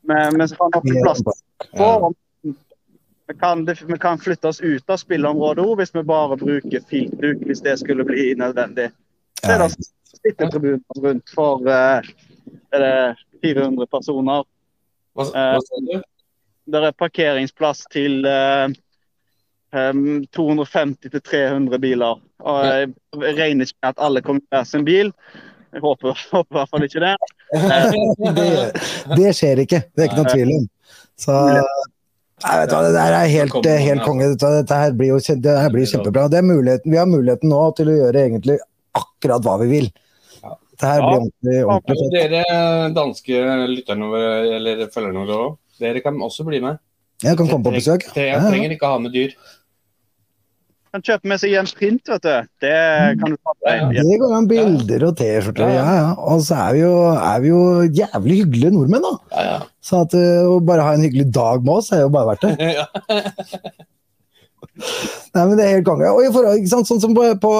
[0.02, 2.14] vi, vi skal nok få plass på.
[3.28, 7.46] Vi kan, vi kan flytte oss ut av spilleområdet òg hvis vi bare bruker filtduk,
[7.48, 8.90] hvis det skulle bli nødvendig.
[9.42, 9.70] Så er det
[10.22, 12.10] sittetribuner rundt for eh,
[12.72, 12.96] er det
[13.44, 14.48] 400 personer.
[15.16, 16.02] Hva, hva sa du?
[16.72, 18.68] Det er parkeringsplass til eh,
[19.76, 20.04] em,
[20.36, 22.20] 250-300 biler.
[22.42, 22.92] Og jeg
[23.40, 25.14] regner ikke med at alle kommer med hver sin bil.
[25.72, 27.16] Jeg håper, håper i hvert fall ikke det.
[28.40, 28.52] det,
[29.18, 30.70] det skjer ikke, det er ikke noe tvil om.
[31.22, 31.40] Så
[32.42, 34.32] Nei, vet du hva, Det der er helt, helt konge.
[34.34, 36.28] Dette her blir jo det her blir kjempebra.
[36.32, 38.56] Det er muligheten, vi har muligheten nå til å gjøre egentlig
[38.98, 39.90] akkurat hva vi vil.
[40.42, 42.16] det Dette her blir ordentlig, ordentlig fett.
[42.16, 43.44] dere danske
[43.76, 44.24] lytterne
[44.58, 46.82] eller følgerne våre òg, dere kan også bli med.
[47.22, 48.08] Jeg kan komme på besøk.
[48.18, 49.36] Jeg trenger ikke ha med dyr.
[50.92, 52.48] Kan kjøpe med seg en Print, vet du.
[52.60, 52.72] Det
[53.22, 54.00] kan du ta med deg.
[54.10, 56.10] Det går an bilder og T-skjorter, ja, ja.
[56.20, 57.62] Og så er vi, jo, er vi jo
[58.02, 59.14] jævlig hyggelige nordmenn, da.
[59.32, 59.62] Ja, ja.
[59.88, 62.44] Så at eh, å bare ha en hyggelig dag med oss, er jo bare verdt
[62.44, 62.68] det.
[62.82, 62.88] ja.
[65.32, 66.12] Nei, men det er helt konge.
[66.12, 67.54] Og i forhold, ikke sant, sånn som på, på,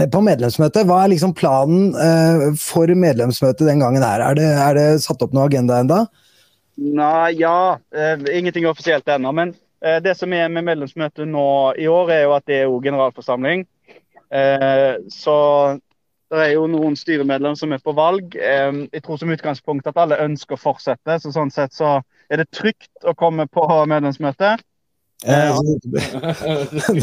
[0.00, 4.24] på medlemsmøtet, hva er liksom planen eh, for medlemsmøtet den gangen her?
[4.30, 6.06] Er det, er det satt opp noe agenda enda?
[6.80, 7.76] Nei, ja.
[7.92, 9.36] Eh, ingenting offisielt ennå.
[9.36, 11.46] Men det som er med medlemsmøtet nå
[11.80, 13.64] i år, er jo at det er jo generalforsamling.
[14.32, 15.36] Eh, så
[16.32, 18.36] det er jo noen styremedlemmer som er på valg.
[18.36, 21.18] Eh, jeg tror som utgangspunkt at alle ønsker å fortsette.
[21.20, 21.98] Så sånn sett så
[22.32, 24.56] er det trygt å komme på medlemsmøte.
[25.22, 25.58] Eh,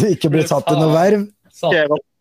[0.13, 1.27] ikke bli satt i noe verv?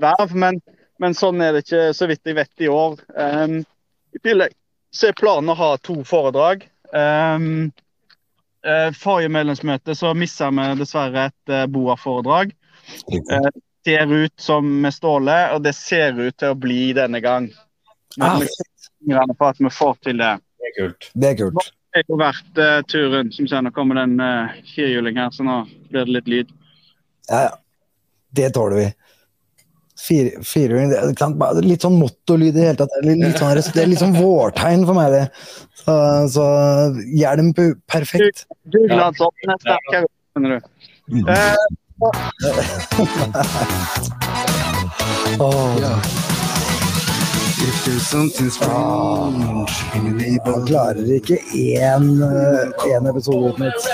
[0.02, 0.60] verv, men,
[1.00, 2.98] men sånn er det ikke så vidt jeg vet i år.
[3.16, 3.60] Um,
[4.14, 4.54] I tillegg
[4.94, 6.68] så er planen å ha to foredrag.
[6.92, 7.86] Um, eh,
[8.98, 12.50] forrige medlemsmøte så mista vi dessverre et uh, BOA-foredrag.
[13.06, 13.52] Det
[13.84, 17.48] ser ut som med Ståle, og det ser ut til å bli denne gang.
[18.18, 20.34] Ah, Men vi krysser på at vi får til det.
[20.58, 21.10] Det er kult.
[21.14, 21.70] Det er kult.
[21.88, 23.32] Det er jo verdt uh, turen.
[23.32, 26.54] Som ser, nå kommer det en uh, firhjuling her, så nå blir det litt lyd.
[27.30, 27.56] Ja, ja.
[28.38, 28.88] Det tåler vi.
[29.98, 30.92] Fire, firehjuling,
[31.66, 32.92] litt sånn mottolyd i det hele tatt.
[33.02, 35.24] Det litt, sånn, det er litt sånn vårtegn for meg, det.
[35.82, 35.94] Så,
[36.36, 36.44] så
[37.18, 37.48] hjelm
[37.90, 38.38] perfekt.
[38.70, 40.06] Dugnadsånden er sterkere,
[40.36, 40.58] skjønner du.
[41.34, 41.56] Eh,
[45.40, 46.27] Åh,
[50.44, 52.04] han klarer ikke én
[52.86, 53.88] én episode uten et?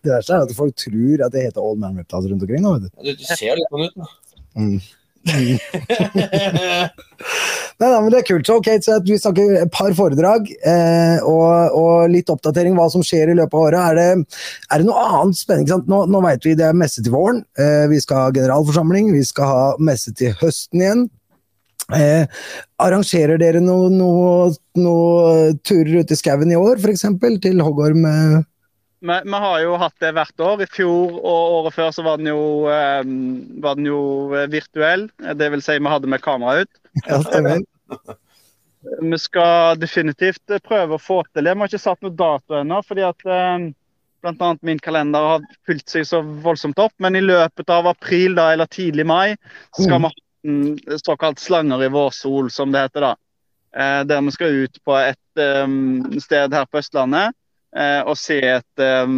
[0.00, 2.62] Det verste er at folk tror at det heter Old Man Reptiles rundt omkring.
[2.64, 2.88] nå, vet du.
[3.04, 4.08] Du, du ser litt sånn ut, da.
[5.28, 5.58] Mm.
[7.80, 8.48] Nei, nei, men det er kult.
[8.48, 13.04] Så ok, så vi snakker et par foredrag eh, og, og litt oppdatering hva som
[13.04, 13.80] skjer i løpet av året.
[13.80, 15.78] Er det, er det noe annet spennende?
[15.88, 17.42] Nå, nå vet vi det er messe til våren.
[17.60, 19.12] Eh, vi skal ha generalforsamling.
[19.16, 21.06] Vi skal ha messe til høsten igjen.
[21.96, 22.24] Eh,
[22.84, 27.08] arrangerer dere noen noe, noe turer ut i skauen i år, f.eks.?
[27.44, 28.04] Til Hoggorm?
[28.08, 28.40] Eh?
[29.00, 30.62] Vi, vi har jo hatt det hvert år.
[30.64, 33.02] I fjor og året før så var den jo, eh,
[33.64, 34.00] var den jo
[34.36, 35.08] eh, virtuell.
[35.18, 36.82] Det vil si vi hadde med kamera ut.
[37.06, 37.62] Ja, stemmer.
[39.00, 41.54] Vi skal definitivt eh, prøve å få til det.
[41.54, 43.24] Vi har ikke satt noe dato ennå, fordi at
[44.20, 46.94] blant annet min kalender har fylt seg så voldsomt opp.
[47.00, 49.36] Men i løpet av april da, eller tidlig mai
[49.78, 50.12] skal vi ha
[50.46, 53.14] en såkalt slanger i vårsol, som det heter da.
[53.76, 57.36] Eh, der vi skal ut på et um, sted her på Østlandet
[58.02, 59.16] og se et, eh,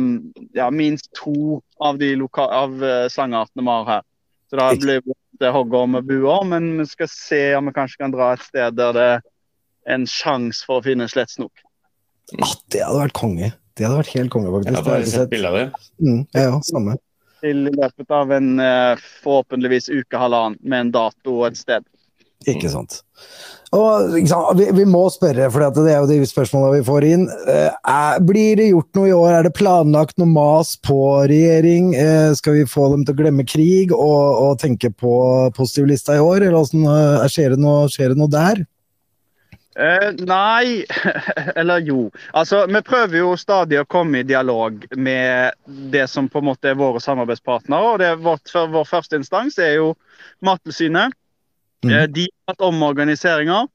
[0.58, 4.06] ja, minst to av de loka av eh, slangeartene vi har her.
[4.50, 5.00] Så da blir
[5.40, 8.76] det hoggorm og buer, men vi skal se om vi kanskje kan dra et sted
[8.76, 9.22] der det er
[9.96, 11.64] en sjanse for å finne slettsnok.
[12.38, 13.48] Ah, det hadde vært konge.
[13.72, 14.68] Det hadde vært helt konge, faktisk.
[14.68, 15.88] Jeg har bare sett bilder bilde av det.
[16.04, 16.98] Mm, ja, ja, samme.
[17.42, 21.88] Til i løpet av en eh, forhåpentligvis uke halvannen med en dato og et sted.
[22.50, 23.02] Ikke sant.
[23.72, 27.06] Og ikke sant, vi, vi må spørre, for det er jo de spørsmålene vi får
[27.08, 27.22] inn.
[27.48, 29.30] Eh, er, blir det gjort noe i år?
[29.38, 30.98] Er det planlagt noe mas på
[31.30, 31.94] regjering?
[31.96, 35.14] Eh, skal vi få dem til å glemme krig og, og tenke på
[35.56, 36.42] positivlista i år?
[36.42, 38.60] Eller hvordan, eh, skjer, det noe, skjer det noe der?
[39.72, 40.84] Eh, nei,
[41.60, 42.10] eller jo.
[42.36, 46.74] Altså, Vi prøver jo stadig å komme i dialog med det som på en måte
[46.74, 47.94] er våre samarbeidspartnere.
[47.94, 49.94] og det er vårt, Vår første instans er jo
[50.44, 51.16] Mattilsynet.
[51.84, 51.92] Mm.
[51.92, 53.68] Eh, De har hatt omorganiseringer,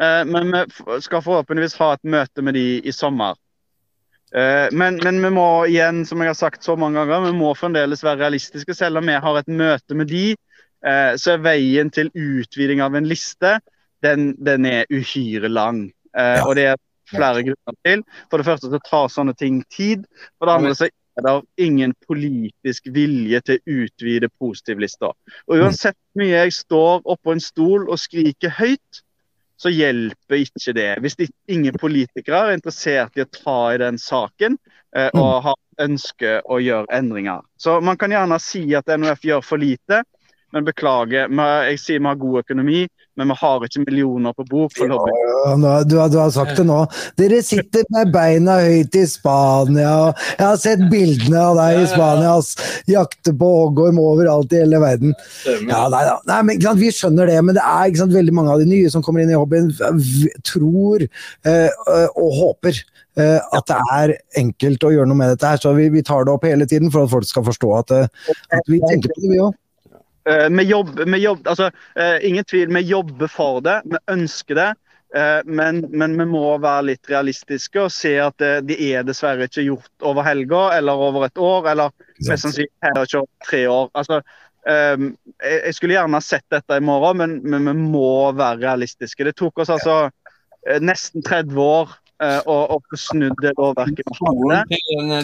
[0.00, 3.38] eh, men vi skal forhåpentligvis ha et møte med de i sommer.
[4.34, 7.54] Eh, Men, men vi må igjen, som jeg har sagt så mange ganger, vi må
[7.54, 8.74] fremdeles være realistiske.
[8.74, 10.32] Selv om vi har et møte med de,
[10.82, 13.52] så er veien til utviding av en liste
[14.02, 15.92] den, den er uhyre lang.
[16.10, 16.42] Ja.
[16.42, 16.80] Og det er
[17.12, 18.02] flere grunner til.
[18.30, 20.02] For det første så tar sånne ting tid.
[20.40, 25.12] For det andre så er det ingen politisk vilje til å utvide positivlista.
[25.48, 29.02] Og uansett hvor mye jeg står oppå en stol og skriker høyt,
[29.62, 30.88] så hjelper ikke det.
[31.04, 34.56] Hvis det, ingen politikere er interessert i å ta i den saken
[34.96, 37.44] eh, og har ønske å gjøre endringer.
[37.60, 40.02] Så man kan gjerne si at NOF gjør for lite,
[40.52, 41.30] men beklager.
[41.68, 42.82] Jeg sier vi har god økonomi,
[43.16, 45.10] men vi har ikke millioner på bok for lobby.
[45.46, 46.78] Ja, nå- Du, har- du har sagt det nå.
[47.16, 49.90] Dere sitter med beina høyt i Spania.
[50.08, 52.36] og Jeg har sett bildene av deg i Spania.
[52.38, 52.56] ass.
[52.88, 55.14] Jakter på hoggorm overalt i hele verden.
[55.68, 58.32] Ja, nei, nei, men ikke sant, Vi skjønner det, men det er ikke sant, veldig
[58.32, 59.70] mange av de nye som kommer inn i hobbyen,
[60.42, 61.02] tror
[61.44, 61.68] eh,
[62.16, 62.78] og håper
[63.18, 65.46] eh, at det er enkelt å gjøre noe med dette.
[65.52, 67.90] her, så vi, vi tar det opp hele tiden for at folk skal forstå at,
[67.90, 69.52] eh, at vi tenker på det, vi òg.
[70.24, 74.54] Eh, vi jobber, vi jobber, altså, eh, ingen tvil, vi jobber for det, vi ønsker
[74.54, 74.68] det.
[75.14, 79.44] eh, men, men vi må være litt realistiske og se at det, det er dessverre
[79.44, 81.68] ikke gjort over helga eller over et år.
[81.72, 81.90] Eller
[82.28, 83.90] mest sannsynlig heller ikke over tre år.
[83.98, 84.20] Altså,
[84.70, 85.08] eh,
[85.42, 89.26] jeg, jeg skulle gjerne sett dette i morgen, men, men vi må være realistiske.
[89.26, 90.04] Det tok oss altså
[90.78, 94.06] nesten 30 år å, få snudd det lovverket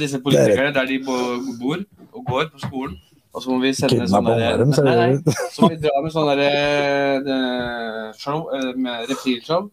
[0.03, 1.79] disse politikerne der de bor
[2.11, 2.99] og går på skolen.
[3.35, 5.35] Og så må vi sende sånn Kidnappa der- dem, Nei, nei.
[5.55, 9.69] Så må vi dra med sånn derre show eh, med reptilshow.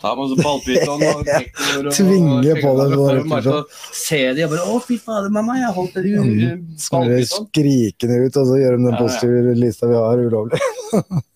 [0.00, 3.60] Ta med oss ballpyton og Tvinge på dem å
[3.94, 6.64] Se de og bare 'Å, fy fader, mamma, jeg holdt en Mm.
[6.76, 7.46] Så ballpyton'.
[7.52, 9.02] skrikende ut, og så gjør de den Ja, ja.
[9.04, 10.60] positive lista vi har, ulovlig.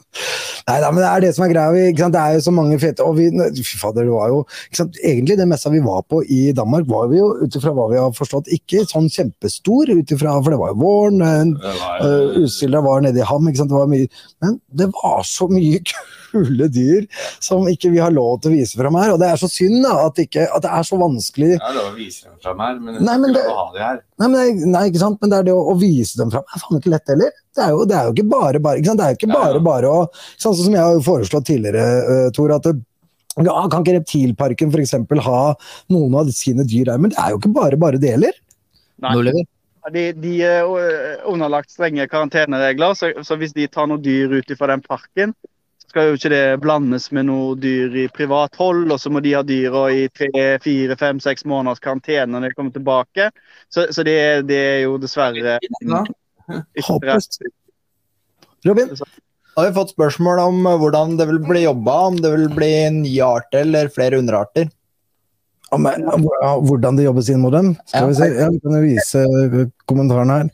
[0.69, 1.73] Nei da, men det er det som er greia.
[1.73, 1.83] Vi?
[1.97, 3.29] Det er jo så mange fete og vi,
[3.65, 4.41] Fy fader, det var jo?
[5.05, 8.01] Egentlig det messa vi var på i Danmark, var vi jo ut ifra hva vi
[8.01, 11.23] har forstått, ikke sånn kjempestor, ut ifra, for det var jo våren.
[11.23, 13.71] var- Uh, var nede i ham, ikke sant?
[13.71, 14.09] Det var mye,
[14.43, 15.81] men det var så mye
[16.29, 17.07] kule dyr
[17.45, 19.13] som ikke vi har lov til å vise fram her.
[19.15, 21.83] Og det er så synd da, at, ikke, at det er så vanskelig Ja, det
[21.83, 23.45] er å vise dem fram her, men, Nei, men det...
[23.49, 24.03] å ha de her.
[24.21, 25.21] Nei, men, det- nei, ikke sant?
[25.23, 27.35] men det er det å, å vise dem fram er faen ikke lett heller.
[27.59, 28.81] Det er jo, det er jo ikke bare bare.
[28.83, 29.01] Ikke sant?
[29.03, 29.43] Det er jo ikke Ja, ja.
[29.49, 30.05] bare bare å
[30.39, 32.75] Sånn som jeg har foreslått tidligere, uh, Tor, at det,
[33.39, 35.41] ja, kan ikke Reptilparken eksempel ha
[35.95, 36.99] noen av sine dyr der?
[37.03, 38.35] Men det er jo ikke bare bare det heller.
[39.05, 39.15] Nei.
[39.95, 40.67] De, de er
[41.25, 45.33] underlagt strenge karanteneregler, så, så hvis de tar noen dyr ut fra den parken,
[45.89, 49.35] skal jo ikke det blandes med noe dyr i privat hold, og så må de
[49.37, 53.31] ha dyra i tre, fire, fem, seks måneders karantene når de kommer tilbake.
[53.73, 54.19] Så, så det,
[54.51, 56.03] det er jo dessverre Ja.
[58.65, 58.95] Robin?
[58.97, 62.73] Da har vi fått spørsmål om hvordan det vil bli jobba, om det vil bli
[62.95, 64.69] nye arter eller flere underarter.
[65.71, 67.75] Om, ja, hvordan det jobbes inn mot dem?
[67.91, 69.59] Skal vi se, jeg kan vise uh,
[69.91, 70.47] kommentaren her.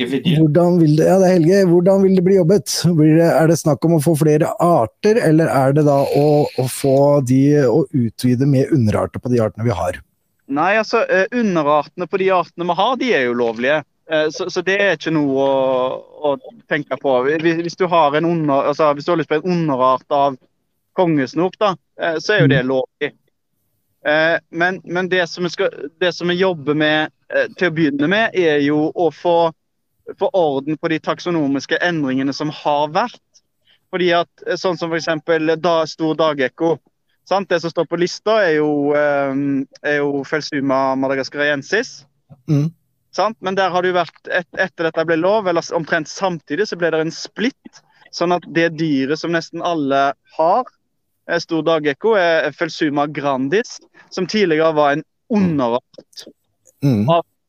[0.00, 1.60] Hvordan vil det, ja, det er Helge.
[1.70, 2.74] Hvordan vil det bli jobbet?
[2.98, 6.26] Blir det, er det snakk om å få flere arter, eller er det da å,
[6.50, 10.00] å få de å utvide med underarter på de artene vi har?
[10.46, 13.84] Nei, altså, eh, underartene på de artene vi har, de er jo lovlige.
[14.10, 16.34] Eh, Så, så det er ikke noe å, å
[16.70, 17.14] tenke på.
[17.26, 20.36] Hvis, hvis, du har en under, altså, hvis du har lyst på en underart av
[20.98, 23.12] kongesnok, da, eh, så er jo det lovlig.
[24.06, 27.74] Eh, Men, men det, som vi skal, det som vi jobber med eh, til å
[27.74, 29.50] begynne med, er jo å få,
[30.18, 33.22] få orden på de taksonomiske endringene som har vært.
[33.90, 35.10] Fordi at, eh, Sånn som f.eks.
[35.58, 36.76] Da, stor dagekko.
[37.26, 37.48] Sant?
[37.50, 42.04] Det som står på lista, er jo, er jo Felsuma madagascariensis.
[42.46, 42.68] Mm.
[43.42, 46.78] Men der har det jo vært, et, etter dette ble lov, eller omtrent samtidig, så
[46.78, 47.82] ble det en splitt.
[48.14, 50.70] Sånn at det dyret som nesten alle har,
[51.42, 53.80] stor dagekko, er Felsuma grandis,
[54.10, 56.26] som tidligere var en underart
[56.84, 57.06] Mm.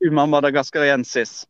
[0.08, 1.46] Uma madagascariensis.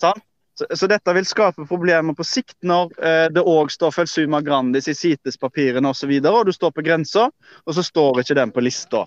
[0.00, 0.22] Sant?
[0.54, 4.88] Så, så dette vil skape problemer på sikt når eh, det òg står Felsuma grandis
[4.90, 7.28] i CITES-papirene osv., og, og du står på grensa,
[7.64, 9.04] og så står ikke den på lista.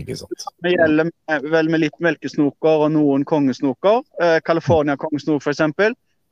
[0.00, 0.46] Ikke sant.
[0.64, 4.00] Det gjelder med- vel med litt melkesnoker og noen kongesnoker.
[4.22, 5.62] Eh, California kongesnok f.eks.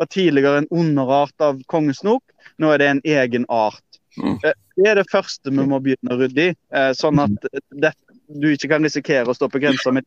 [0.00, 2.24] var tidligere en underart av kongesnok.
[2.58, 3.84] Nå er det en egen art.
[4.18, 4.38] Mm.
[4.42, 6.56] Eh, Det er det første vi må begynne å rydde i.
[6.72, 7.92] eh, Sånn at det,
[8.28, 10.06] du ikke kan risikere å stå på grensa med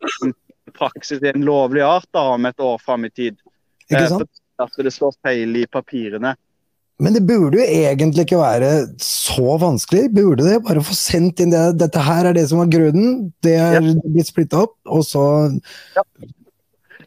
[0.75, 3.39] praksis i en lovlig art da, om et år fram i tid.
[3.89, 4.41] Ikke Eh, sant?
[4.59, 6.35] At det står feil i papirene.
[6.99, 10.09] Men det burde jo egentlig ikke være så vanskelig.
[10.11, 10.57] Burde det?
[10.65, 11.61] Bare få sendt inn det.
[11.79, 13.31] Dette her er det som var grunnen.
[13.41, 15.23] Det er blitt splitta opp, og så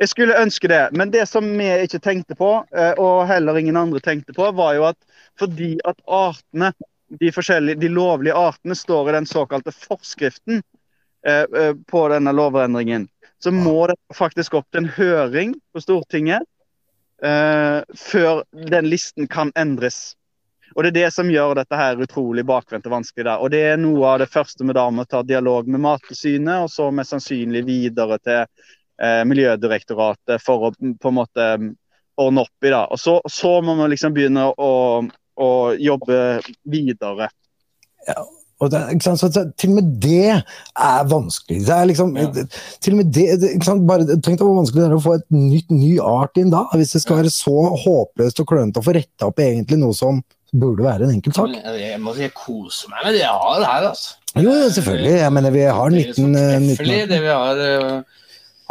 [0.00, 3.76] Jeg skulle ønske det, men det som vi ikke tenkte på, eh, og heller ingen
[3.76, 4.96] andre tenkte på, var jo at
[5.38, 6.72] fordi at artene,
[7.20, 10.62] de de lovlige artene, står i den såkalte forskriften
[11.22, 13.04] på denne lovendringen,
[13.42, 16.42] så må det faktisk opp til en høring på Stortinget
[17.24, 20.14] eh, før den listen kan endres.
[20.74, 23.24] Og Det er det som gjør dette her utrolig bakvendt og vanskelig.
[23.24, 23.38] der.
[23.38, 26.70] Og Det er noe av det første vi da må ta dialog med Mattilsynet, og
[26.70, 28.46] så mest sannsynlig videre til
[29.02, 31.72] eh, Miljødirektoratet for å på en måte mm,
[32.16, 32.84] ordne opp i det.
[32.88, 34.72] Og så, så må vi liksom begynne å,
[35.36, 37.28] å jobbe videre.
[38.62, 38.82] Og det?
[39.02, 41.60] Så, til og med det er vanskelig.
[41.66, 42.28] Det er liksom, Ja.
[42.80, 43.26] til og med det?
[43.88, 46.64] Bare, Tenk deg hvor vanskelig det er å få et nytt, ny art inn da,
[46.78, 50.22] hvis det skal være så håpløst og klønete å få retta opp egentlig noe som
[50.52, 51.52] burde være en enkel sak.
[51.56, 54.18] Jeg, jeg må si jeg koser meg med det jeg har her, altså.
[54.32, 55.14] Jo, selvfølgelig.
[55.20, 58.21] Jeg mener, vi har Det er så 19, eh, 19 det vi har, eh,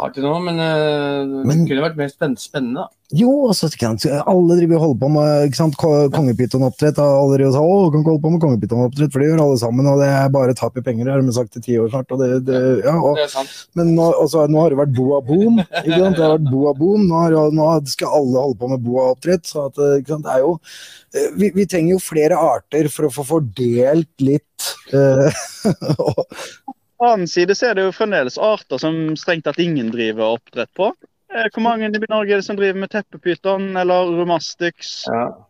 [0.02, 2.84] har til nå, men, uh, Men- det kunne vært mer spennende.
[2.84, 2.88] da.
[3.12, 6.96] Jo, altså, alle driver og holder på med ikke sant, kongepytonoppdrett.
[7.02, 9.58] Alle driver og sa, å, kan ikke holde på med kongepytonoppdrett, for det gjør alle
[9.60, 9.88] sammen.
[9.90, 12.08] Og det er bare tap i penger, har de sagt i ti år snart.
[12.14, 13.52] Og det, det, ja, og, Det er sant.
[13.76, 15.60] men nå, også, nå har det vært boa boom.
[15.60, 16.16] Ikke sant?
[16.16, 17.04] Det har vært boa boom.
[17.10, 19.44] Nå, har, nå skal alle holde på med boaoppdrett.
[19.44, 20.24] Så at, eh, ikke sant?
[20.24, 20.56] Det er jo,
[21.12, 24.48] eh, vi, vi trenger jo flere arter for å få fordelt litt
[24.92, 25.32] den
[27.08, 30.92] annen side så er det jo fremdeles arter som strengt tatt ingen driver oppdrett på.
[31.32, 35.04] Eh, Hvor mange i Norge er det som driver med teppepyton eller romastix?
[35.08, 35.46] Ja.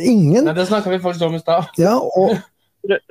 [0.00, 0.44] Ingen.
[0.44, 1.64] Nei, det snakka vi faktisk om i stad.
[1.76, 2.36] Ja, og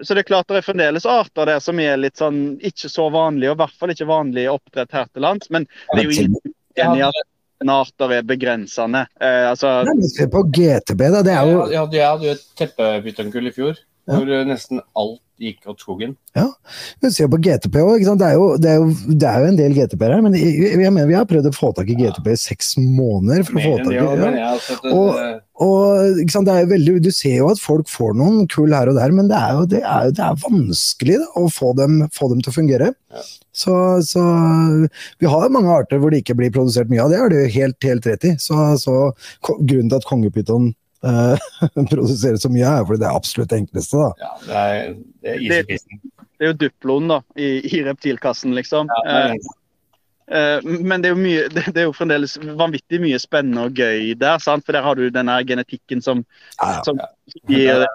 [0.04, 3.06] Så det er klart det er fremdeles arter der som er litt sånn ikke så
[3.14, 5.48] vanlige, og i hvert fall ikke vanlig oppdrett her til lands.
[5.50, 5.64] Men
[5.94, 9.06] det er jo ingen enig i at arter er begrensende.
[9.22, 11.22] Eh, altså, Nei, men Se på GTB, da.
[11.24, 14.18] Det er jo Jeg hadde, hadde jo et teppepytonkull i fjor, Ja.
[14.18, 16.16] hvor nesten alt gikk åt skogen.
[16.38, 16.48] Ja,
[17.02, 18.06] vi ser på GTP òg.
[18.06, 20.54] Det, er jo- det, er jo- det er jo en del GTP-er her, men jeg,
[20.78, 23.44] jeg mener vi har prøvd å få tak i GTP i seks måneder.
[23.48, 24.58] for å få tak i det, ja.
[24.58, 28.90] det- Og- Og det er veldig, Du ser jo at folk får noen kull her
[28.90, 32.08] og der, men det er jo det er, det er vanskelig da, å få dem,
[32.10, 32.88] få dem til å fungere.
[33.14, 33.22] Ja.
[33.54, 34.24] Så, så
[35.20, 37.38] Vi har jo mange arter hvor det ikke blir produsert mye av, det har du
[37.48, 38.36] helt, helt rett i.
[38.42, 39.14] Så, så
[39.44, 40.74] Grunnen til at kongepyton
[41.08, 41.50] eh,
[41.94, 44.02] produserer så mye, her, fordi det er absolutt det enkleste.
[44.02, 44.12] da.
[44.22, 48.90] Ja, det er, det er det er jo duplon da, i, i reptilkassen, liksom.
[49.06, 49.36] Ja,
[50.32, 53.68] Eh, eh, men det er, jo mye, det, det er jo fremdeles vanvittig mye spennende
[53.68, 54.66] og gøy der, sant?
[54.66, 56.24] for der har du den genetikken som,
[56.58, 56.84] Ja, ja.
[56.88, 57.86] som det gir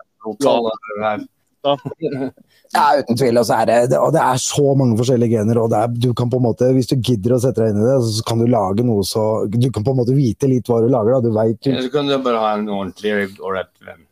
[1.67, 2.33] her.
[2.75, 3.39] Ja, uten tvil.
[3.39, 5.61] Og, er det, det, og det er så mange forskjellige gener.
[5.63, 7.83] og det er, du kan på en måte, Hvis du gidder å sette deg inn
[7.83, 10.69] i det, så kan du lage noe så Du kan på en måte vite litt
[10.71, 11.17] hva du lager.
[11.17, 14.05] da, du vet, Eller så kan du bare ha en ordentlig ålreit venn.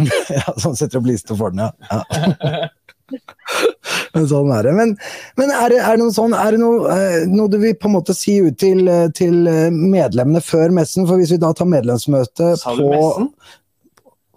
[0.40, 1.72] ja, Sånn setter opp liste for den, ja.
[1.90, 2.68] ja.
[4.14, 4.72] Men sånn er det.
[4.76, 4.92] Men,
[5.38, 7.88] men er, det, er det noe sånn, er det noe, eh, noe du vil på
[7.90, 11.06] en måte si ut til, eh, til eh, medlemmene før messen?
[11.08, 13.30] For hvis vi da tar medlemsmøte du på messen?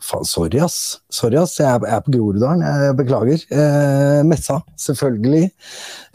[0.04, 1.00] Faen, sorry, ass.
[1.14, 1.54] Sorry, ass.
[1.62, 2.64] Jeg er, jeg er på Groruddalen.
[2.68, 3.44] Jeg beklager.
[3.56, 5.46] Eh, messa, selvfølgelig.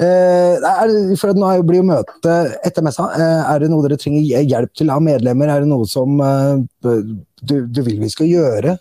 [0.04, 3.06] Eh, er, for at nå blir jo møtet etter messa.
[3.16, 5.48] Eh, er det noe dere trenger hjelp til av medlemmer?
[5.54, 8.76] Er det noe som eh, du, du vil vi skal gjøre?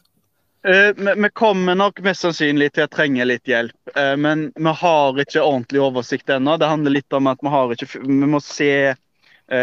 [0.68, 5.24] Eh, Vi kommer nok mest sannsynlig til å trenge litt hjelp, eh, men vi har
[5.24, 6.58] ikke ordentlig oversikt ennå.
[6.60, 8.74] Det handler litt om at vi, ikke, vi må se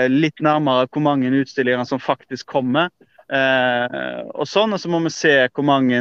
[0.09, 2.89] litt nærmere hvor mange utstillinger som faktisk kommer.
[3.33, 6.01] Eh, og sånn, og så må vi se hvor mange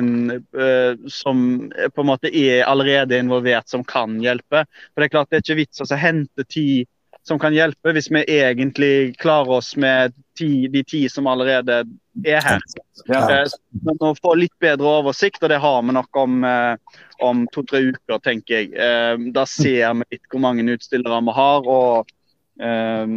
[0.59, 4.65] eh, som på en måte er allerede involvert som kan hjelpe.
[4.91, 6.83] For Det er klart det er ikke vits å hente ti
[7.23, 11.85] som kan hjelpe, hvis vi egentlig klarer oss med ti, de ti som allerede
[12.25, 12.59] er her.
[13.07, 13.21] Ja.
[13.31, 16.75] Eh, Vi må få litt bedre oversikt, og det har vi nok om, eh,
[17.23, 18.73] om to-tre uker, tenker jeg.
[18.75, 21.67] Eh, Da ser vi litt hvor mange utstillere vi har.
[21.67, 22.11] og
[22.59, 23.07] eh,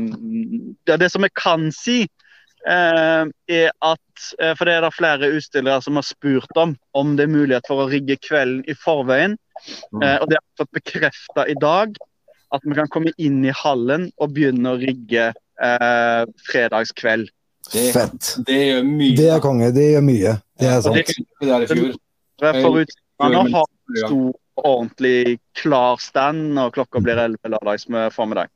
[0.86, 2.06] det, det som jeg kan si,
[2.66, 7.26] er at eh, For det er det flere utstillere som har spurt om om det
[7.26, 9.36] er mulighet for å rigge kvelden i forveien.
[10.02, 11.96] Eh, og det har vi fått bekrefta i dag.
[12.54, 17.30] At vi kan komme inn i hallen og begynne å rigge eh, fredagskveld.
[17.72, 18.34] Det, Fett.
[18.46, 19.14] det gjør mye.
[19.18, 19.70] Det er konge.
[19.74, 20.34] Det gjør mye.
[20.58, 21.70] Det er det sant.
[21.72, 21.96] fjor.
[22.38, 23.70] For utstillerne har
[24.04, 28.52] stor, ordentlig klar stand, når klokka blir 11 lørdag formiddag.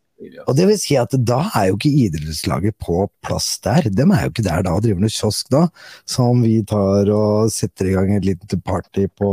[0.46, 3.86] Og det vil si at da er jo ikke idrettslaget på plass der.
[3.88, 5.62] De er jo ikke der da og driver noe kiosk da,
[6.08, 9.30] som vi tar og setter i gang et lite party på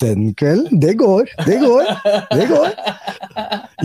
[0.00, 0.80] den kvelden.
[0.80, 1.90] Det går, det går,
[2.36, 2.70] det går.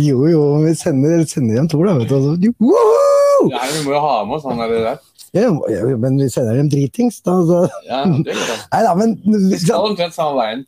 [0.03, 2.11] Jo, jo, vi sender, sender hjem Tor, da, vet
[2.43, 2.51] du.
[2.59, 3.49] Woohoo!
[3.51, 4.75] Ja, vi må jo ha med oss han der.
[4.91, 5.01] der.
[5.35, 7.35] Ja, ja, men vi sender dem dritings, da.
[7.47, 7.63] Så.
[7.87, 8.55] Ja, det går bra.
[8.75, 9.17] Nei da, men
[9.51, 10.63] Vi skal omtrent samme veien.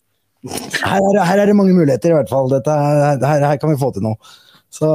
[0.47, 2.51] her er, her er det mange muligheter, i hvert fall.
[2.51, 4.19] Dette, er- her, her kan vi få til noe.
[4.69, 4.87] Så,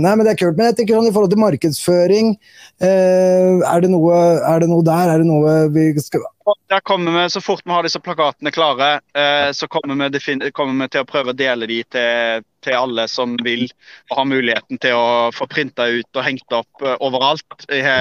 [0.00, 0.56] nei, men det er kult.
[0.56, 2.32] Men jeg tenker sånn i forhold til markedsføring,
[2.80, 5.12] eh, er, det noe, er det noe der?
[5.12, 6.24] Er det noe vi skal
[6.72, 10.86] Der kommer vi, Så fort vi har disse plakatene klare, eh, så kommer vi, kommer
[10.86, 13.68] vi til å prøve å dele de til, til alle som vil
[14.14, 17.98] har muligheten til å få printa ut og hengt opp eh, overalt i he,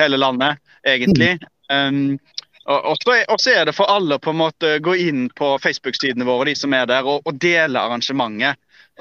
[0.00, 1.36] hele landet, egentlig.
[1.72, 2.16] Um,
[2.64, 4.50] og, så er, det for alle å
[4.80, 8.56] gå inn på Facebook-sidene våre, de som er der, og dele arrangementet.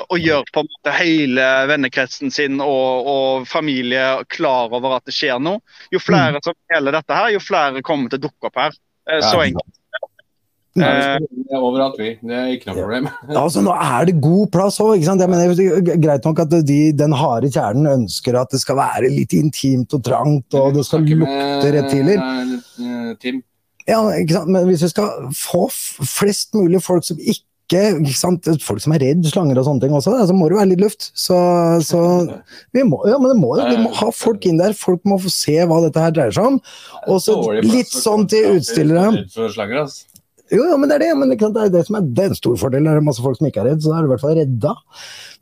[0.09, 5.13] Og gjør på en måte hele vennekretsen sin og, og familie klar over at det
[5.13, 5.61] skjer noe.
[5.93, 8.73] Jo flere som deler dette her, jo flere kommer til å dukke opp her.
[9.09, 9.47] Eh, Så Ja.
[9.51, 9.79] enkelt.
[10.75, 12.17] Nei, Eh, vi overalt, vi.
[12.25, 13.07] Det er ikke noe problem.
[13.37, 15.21] Altså, nå er det god plass òg, ikke sant.
[15.21, 19.35] Det er greit nok at de, den harde kjernen ønsker at det skal være litt
[19.37, 22.17] intimt og trangt, og det skal lukte reptiler.
[22.17, 23.43] eh, Tim.
[23.85, 24.49] Ja, ikke sant?
[24.49, 28.59] Men hvis vi skal få flest mulig folk som ikke ikke?
[28.61, 30.83] Folk som er redd slanger og sånne ting også, så må det jo være litt
[30.83, 31.09] luft.
[31.17, 31.37] Så,
[31.87, 31.99] så
[32.75, 34.73] vi, må, ja, men det må, jo- vi må ha folk inn der.
[34.77, 36.59] Folk må få se hva dette her dreier seg om.
[37.07, 39.07] Og så litt sånn til utstillere.
[39.09, 39.23] Er.
[40.53, 41.11] Jo, ja, men det er det.
[41.17, 42.83] Men det er det som er, det er en stor fordel.
[42.85, 44.35] Det er masse folk som ikke er redd, så da er du i hvert fall
[44.37, 44.73] redda.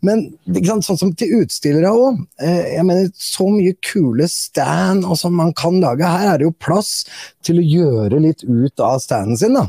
[0.08, 0.86] Men ikke sant?
[0.88, 2.22] sånn som til utstillere òg.
[2.42, 6.06] Eh, jeg mener, så mye kule stand og sånn man kan lage.
[6.08, 7.04] Her er det jo plass
[7.44, 9.68] til å gjøre litt ut av standen sin, da.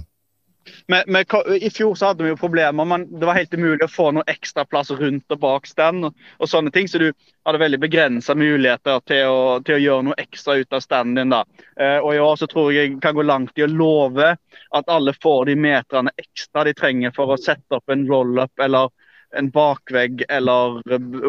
[0.86, 1.24] Men, men
[1.60, 2.84] I fjor så hadde vi jo problemer.
[2.84, 6.04] men Det var helt umulig å få noe ekstra plass rundt og bak stand.
[6.04, 7.12] og, og sånne ting, Så du
[7.44, 11.34] hadde veldig begrensa muligheter til å, til å gjøre noe ekstra ut av standen din.
[11.36, 11.44] da.
[11.76, 14.34] Eh, og I år så tror jeg jeg kan gå langt i å love
[14.72, 18.90] at alle får de meterne ekstra de trenger for å sette opp en roll-up eller
[19.36, 20.80] en bakvegg eller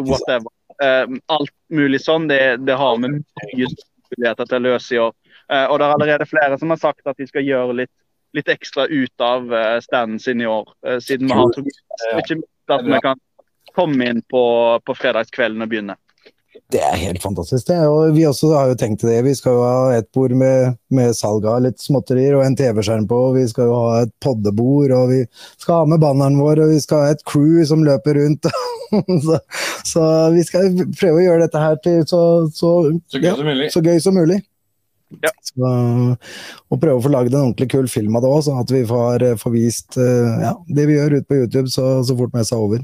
[0.01, 0.51] whatever.
[0.83, 3.67] Eh, alt mulig sånn, det, det har vi mye
[4.13, 5.13] muligheter til å løse i år.
[5.51, 7.93] Eh, og det er allerede flere som har sagt at de skal gjøre litt
[8.33, 10.69] litt ekstra ut av eh, standen sin i år.
[10.87, 11.53] eh, siden vi har
[12.21, 13.19] ikke minst at vi kan
[13.75, 14.43] komme inn på,
[14.85, 15.97] på fredagskvelden og begynne.
[16.73, 17.67] Det er helt fantastisk.
[17.67, 17.79] det.
[17.87, 19.19] Og vi også har jo tenkt det.
[19.25, 23.07] Vi skal jo ha et bord med, med salg av litt småtterier og en TV-skjerm
[23.09, 23.19] på.
[23.37, 25.19] Vi skal jo ha et poddebord, og vi
[25.61, 28.49] skal ha med banneren vår, og vi skal ha et crew som løper rundt.
[29.25, 29.39] så,
[29.89, 32.23] så vi skal prøve å gjøre dette her til så,
[32.53, 32.73] så,
[33.09, 34.41] Så gøy ja, som så gøy som mulig.
[35.21, 35.31] Ja.
[35.45, 35.73] Så,
[36.73, 38.81] og prøve å få laget en ordentlig kul film av det òg, sånn at vi
[38.89, 42.57] får, får vist eh, ja, det vi gjør ute på YouTube så, så fort messa
[42.57, 42.83] er over.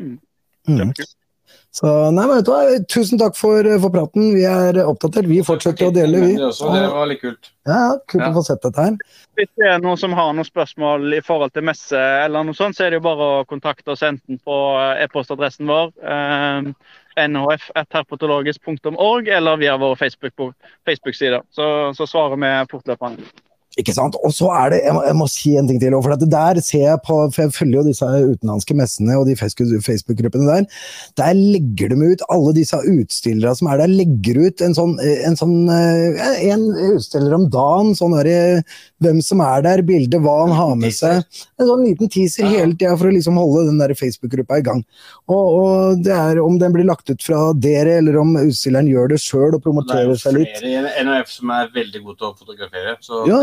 [0.00, 0.16] Mm.
[0.68, 0.94] Mm.
[1.74, 4.28] Så nei, men vet du hva, tusen takk for, for praten.
[4.36, 5.26] Vi er oppdatert.
[5.26, 6.36] Vi fortsetter å dele, vi.
[6.38, 7.50] Det, også, det var litt kult.
[7.66, 8.28] Ja, kult Ja.
[8.28, 9.00] å få sett dette her.
[9.34, 12.78] Hvis det er noen som har noen spørsmål i forhold til messe, eller noe sånt,
[12.78, 16.70] så er det jo bare å kontakte oss enten på eh, e-postadressen vår, eh,
[17.16, 20.54] nhf.herpatologisk.org, eller via vår Facebook-
[20.86, 21.42] Facebook-sider.
[21.50, 23.22] så, så svarer vi fortløpende.
[23.80, 24.14] Ikke sant?
[24.22, 26.84] Og så er det, jeg må, jeg må si en ting til, for der ser
[26.84, 30.68] jeg på, for jeg følger jo disse utenlandske messene og de Facebook- Facebook-gruppene der,
[31.18, 35.38] der legger de ut, alle disse utstillere som er der, legger ut en sånn, en
[35.40, 36.62] sånn, eh, en
[36.92, 40.94] utstiller om dagen, sånn der, eh, hvem som er der, bilde, hva han har med
[40.94, 41.24] seg,
[41.58, 44.84] en sånn liten teaser hele tida for å liksom holde den der Facebook-gruppa i gang.
[45.26, 49.10] Og, og det er om den blir lagt ut fra dere, eller om utstilleren gjør
[49.16, 50.54] det sjøl og Det er jo promoterer seg litt.
[50.62, 53.42] flere i NHF som er veldig gode til å fotografere, så Ja,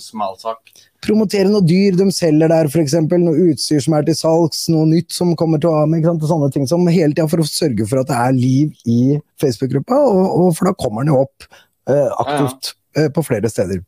[0.00, 0.72] smal sak.
[1.04, 2.94] promotere noe dyr de selger der, f.eks.
[3.12, 6.06] Noe utstyr som er til salgs, noe nytt som kommer til å ha med.
[6.08, 9.18] og Sånne ting som hele tida for å sørge for at det er liv i
[9.42, 11.44] Facebook-gruppa, og, og for da kommer den jo opp
[11.90, 13.82] eh, aktivt eh, på flere steder.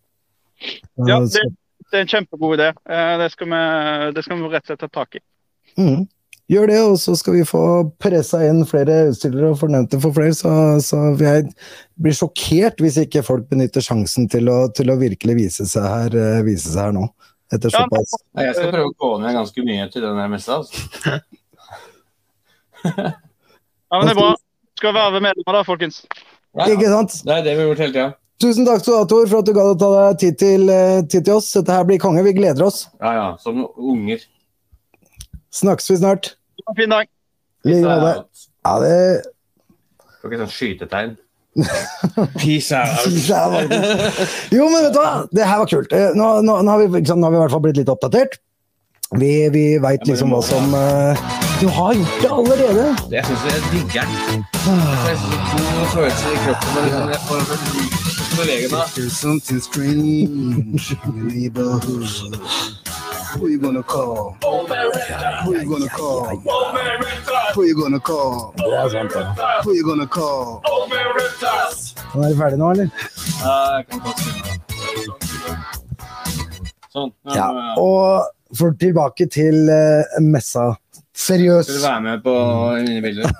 [1.06, 1.46] Ja, Eh, det,
[1.92, 2.68] det er en kjempegod idé.
[2.88, 5.20] Eh, Det skal, vi, det skal vi rett og slett ta tak i.
[5.78, 6.06] Mhm.
[6.46, 7.60] Gjør det, og så skal vi få
[7.98, 10.34] pressa inn flere utstillere og fornevnte for flere.
[10.36, 10.50] Så,
[10.84, 11.48] så jeg
[11.98, 16.14] blir sjokkert hvis ikke folk benytter sjansen til å, til å virkelig vise seg her,
[16.14, 17.08] eh, vise seg her nå.
[17.50, 18.14] Etter Ja, såpass.
[18.34, 20.60] Nei, Jeg skal prøve å gå ned ganske mye til den der messa.
[20.62, 21.18] Altså.
[22.86, 24.30] Ja, men Det er bra.
[24.76, 26.00] Skal være medlemmer da, folkens.
[26.56, 27.14] Ja, Ikke sant?
[27.24, 28.06] det er det vi har gjort hele tida.
[28.42, 30.66] Tusen takk skal du ha, Tor, for at du gadd å ta deg tid til,
[30.68, 31.48] eh, tid til oss.
[31.56, 32.24] Dette her blir konge.
[32.26, 32.82] Vi gleder oss.
[33.00, 33.28] Ja, ja.
[33.40, 34.20] Som unger.
[35.56, 36.34] Snakkes vi snart.
[36.66, 37.06] Ha en fin dag.
[37.64, 38.24] Like måte.
[38.66, 39.22] Ha det
[40.20, 41.10] Får ikke sånn skytetegn.
[42.40, 43.06] Peace out.
[44.52, 45.12] Jo, men vet du hva?
[45.32, 45.92] Det her var kult.
[45.96, 47.92] Eh, Nå, nå, nå, har, vi, liksom, nå har vi i hvert fall blitt litt
[47.92, 48.32] oppdatert.
[49.16, 51.14] Vi, vi veit liksom hva som uh,
[51.60, 52.86] Du har gjort det allerede.
[53.14, 54.42] Jeg syns jeg digger den.
[54.66, 55.18] Synes det er
[55.54, 56.70] god følelse i kroppen.
[56.82, 57.40] Liksom, jeg får
[58.36, 58.84] bevege meg.
[63.38, 64.36] Who you gonna call?
[65.44, 66.36] Who you gonna call?
[67.54, 68.54] Who you gonna call?
[68.56, 69.26] Det er sant, det.
[69.64, 70.62] Who you gonna call?
[72.14, 72.88] Nå er du ferdig nå, eller?
[73.42, 74.20] Jeg kan godt.
[76.94, 77.12] Sånn.
[77.36, 77.50] Ja.
[77.76, 80.70] Og for tilbake til eh, messa.
[81.16, 81.70] Seriøst.
[81.70, 82.32] Skal du være med på
[82.84, 83.30] mine bilder?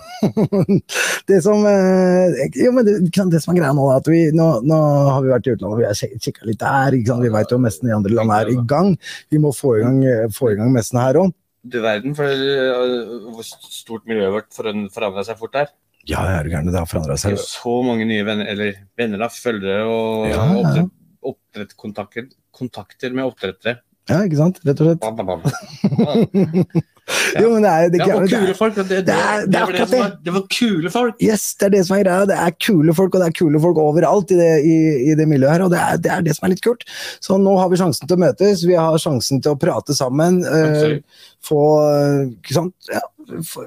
[1.29, 4.47] det som eh, Jo, men det, det som er greia nå, er at vi nå,
[4.64, 4.79] nå
[5.12, 6.97] har vi vært i utlandet, vi har kikka litt der.
[6.97, 7.24] Ikke sant?
[7.27, 8.95] Vi veit jo messen i andre land er i gang.
[9.33, 10.01] Vi må få i gang,
[10.35, 11.35] få i gang messen her òg.
[11.66, 15.72] Du verden, for øh, hvor stort miljøet vårt forandra seg fort der.
[16.07, 16.68] Ja, er gæren.
[16.70, 17.49] Det har forandra Det er seg.
[17.61, 20.45] så mange nye venner, eller venner da, følgere og Ja,
[20.79, 20.85] ja.
[21.27, 23.81] oppdrettskontakter kontakter med oppdrettere.
[24.09, 24.62] Ja, ikke sant?
[24.64, 25.03] Rett og slett.
[25.03, 26.87] Bam, bam, bam.
[27.07, 27.43] Ja.
[27.45, 28.79] Jo, men det er, det, Ja, og kule folk.
[28.79, 29.13] Det, det, det
[29.47, 31.21] det var det kule folk.
[31.23, 32.27] Yes, det er det som er greia.
[32.27, 34.77] Det er kule folk, og det er kule folk overalt i det, i,
[35.13, 35.67] i det miljøet her.
[35.69, 36.83] Og det er, det er det som er litt kult.
[37.23, 40.43] Så nå har vi sjansen til å møtes, vi har sjansen til å prate sammen.
[40.43, 40.99] Uh,
[41.47, 42.75] få eh, Ikke sant?
[42.91, 43.05] Ja,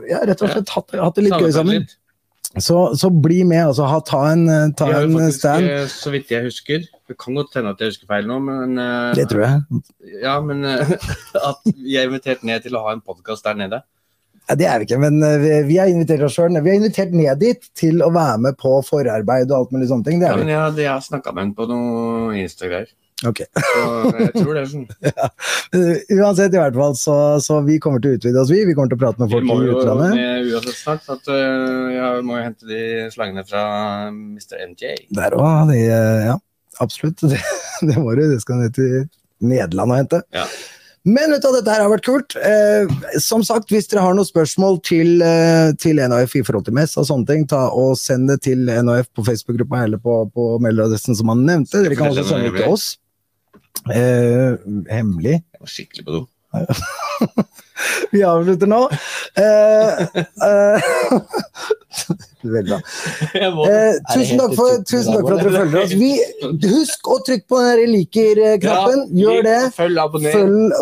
[0.09, 1.83] ja, rett og slett hatt, hatt det litt gøy sammen.
[1.83, 1.95] litt.
[2.57, 3.85] Så, så bli med, altså.
[3.85, 5.67] Ha, ta en, eh, ta en faktisk, stand.
[5.69, 8.73] eh, så vidt jeg husker Det kan godt hende at jeg husker feil nå, men
[8.81, 9.83] eh, Det tror jeg.
[10.23, 10.95] Ja, men eh,
[11.51, 13.83] at vi er invitert ned til å ha en podkast der nede.
[14.49, 16.57] Ja, det er vi ikke, men eh, vi, vi har invitert oss sjøl.
[16.57, 20.09] Vi har invitert ned dit til å være med på forarbeid og alt mulig sånne
[20.09, 20.17] ting.
[20.23, 22.89] Det Ja, er men jeg, jeg har snakka med henne på noe Insta-greier.
[23.27, 23.41] Ok.
[23.51, 23.81] Så
[24.15, 24.85] jeg tror det er sånn.
[25.03, 28.61] Eh, Uansett, i hvert fall, så, så vi kommer til å utvide oss, vi.
[28.69, 30.15] Vi kommer til å prate med Vi folk må i jo utlandet.
[30.15, 32.81] med uansett snart, at uh, jeg må jo hente de
[33.13, 33.63] slangene fra
[34.13, 34.55] Mr.
[34.71, 34.95] NJ.
[35.19, 36.37] Der òg, ja.
[36.79, 37.19] Absolutt.
[37.31, 37.39] Det,
[37.87, 38.25] det må du.
[38.31, 39.07] Det skal ned til
[39.43, 40.23] Nederland og hente.
[40.35, 40.47] Ja.
[41.07, 42.35] Men vet du, dette her har vært kult.
[42.35, 42.89] Eh,
[43.23, 46.97] som sagt, hvis dere har noen spørsmål til, eh, til NHF i forhold til mess
[46.99, 51.15] og sånne ting, ta og send det til NHF på Facebook-gruppa eller på, på mailadressen
[51.15, 51.85] som han nevnte.
[51.85, 52.89] Dere kan også sende det til oss.
[53.89, 54.57] Eh,
[54.91, 55.39] hemmelig.
[55.39, 56.25] Jeg var skikkelig på do.
[58.11, 58.79] Vi avslutter nå.
[59.37, 60.01] Eh,
[60.47, 60.89] eh,
[62.43, 62.79] Veldig bra.
[63.39, 65.95] Eh, tusen, takk for, tusen takk for at dere følger oss.
[65.99, 66.11] Vi,
[66.71, 69.05] husk å trykke på den liker-knappen.
[69.19, 69.57] Gjør det.
[69.77, 69.99] Følg.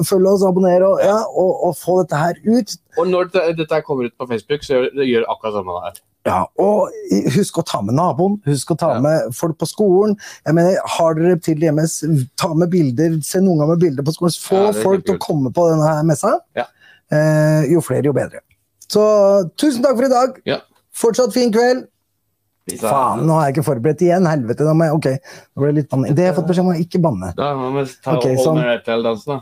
[0.07, 2.77] Følg, oss, abonner og, ja, og, og få dette her ut.
[2.97, 5.99] Og når dette kommer ut på Facebook, så gjør akkurat samme der.
[6.27, 6.91] Ja, og
[7.33, 8.99] husk å ta med naboen, husk å ta Ja.
[9.03, 10.17] med folk på skolen.
[10.45, 12.01] Jeg mener, Har dere til hjemmes,
[12.37, 14.35] ta med bilder, send ganger med bilder på skolen.
[14.43, 16.39] Få Ja, folk til å komme på denne her messa.
[16.55, 16.65] Ja.
[17.11, 18.41] Eh, jo flere, jo bedre.
[18.87, 20.41] Så tusen takk for i dag.
[20.45, 20.59] Ja.
[20.93, 21.87] Fortsatt fin kveld.
[22.81, 24.25] Faen, nå er jeg ikke forberedt igjen.
[24.27, 24.65] Helvete.
[24.67, 25.05] Da må jeg, ok,
[25.55, 26.15] nå ble det litt banning.
[26.15, 27.29] Det har jeg fått beskjed om, å ikke banne.
[27.37, 28.59] Da må vi ta holde sånn.
[28.59, 29.41] My Right-dansen, da.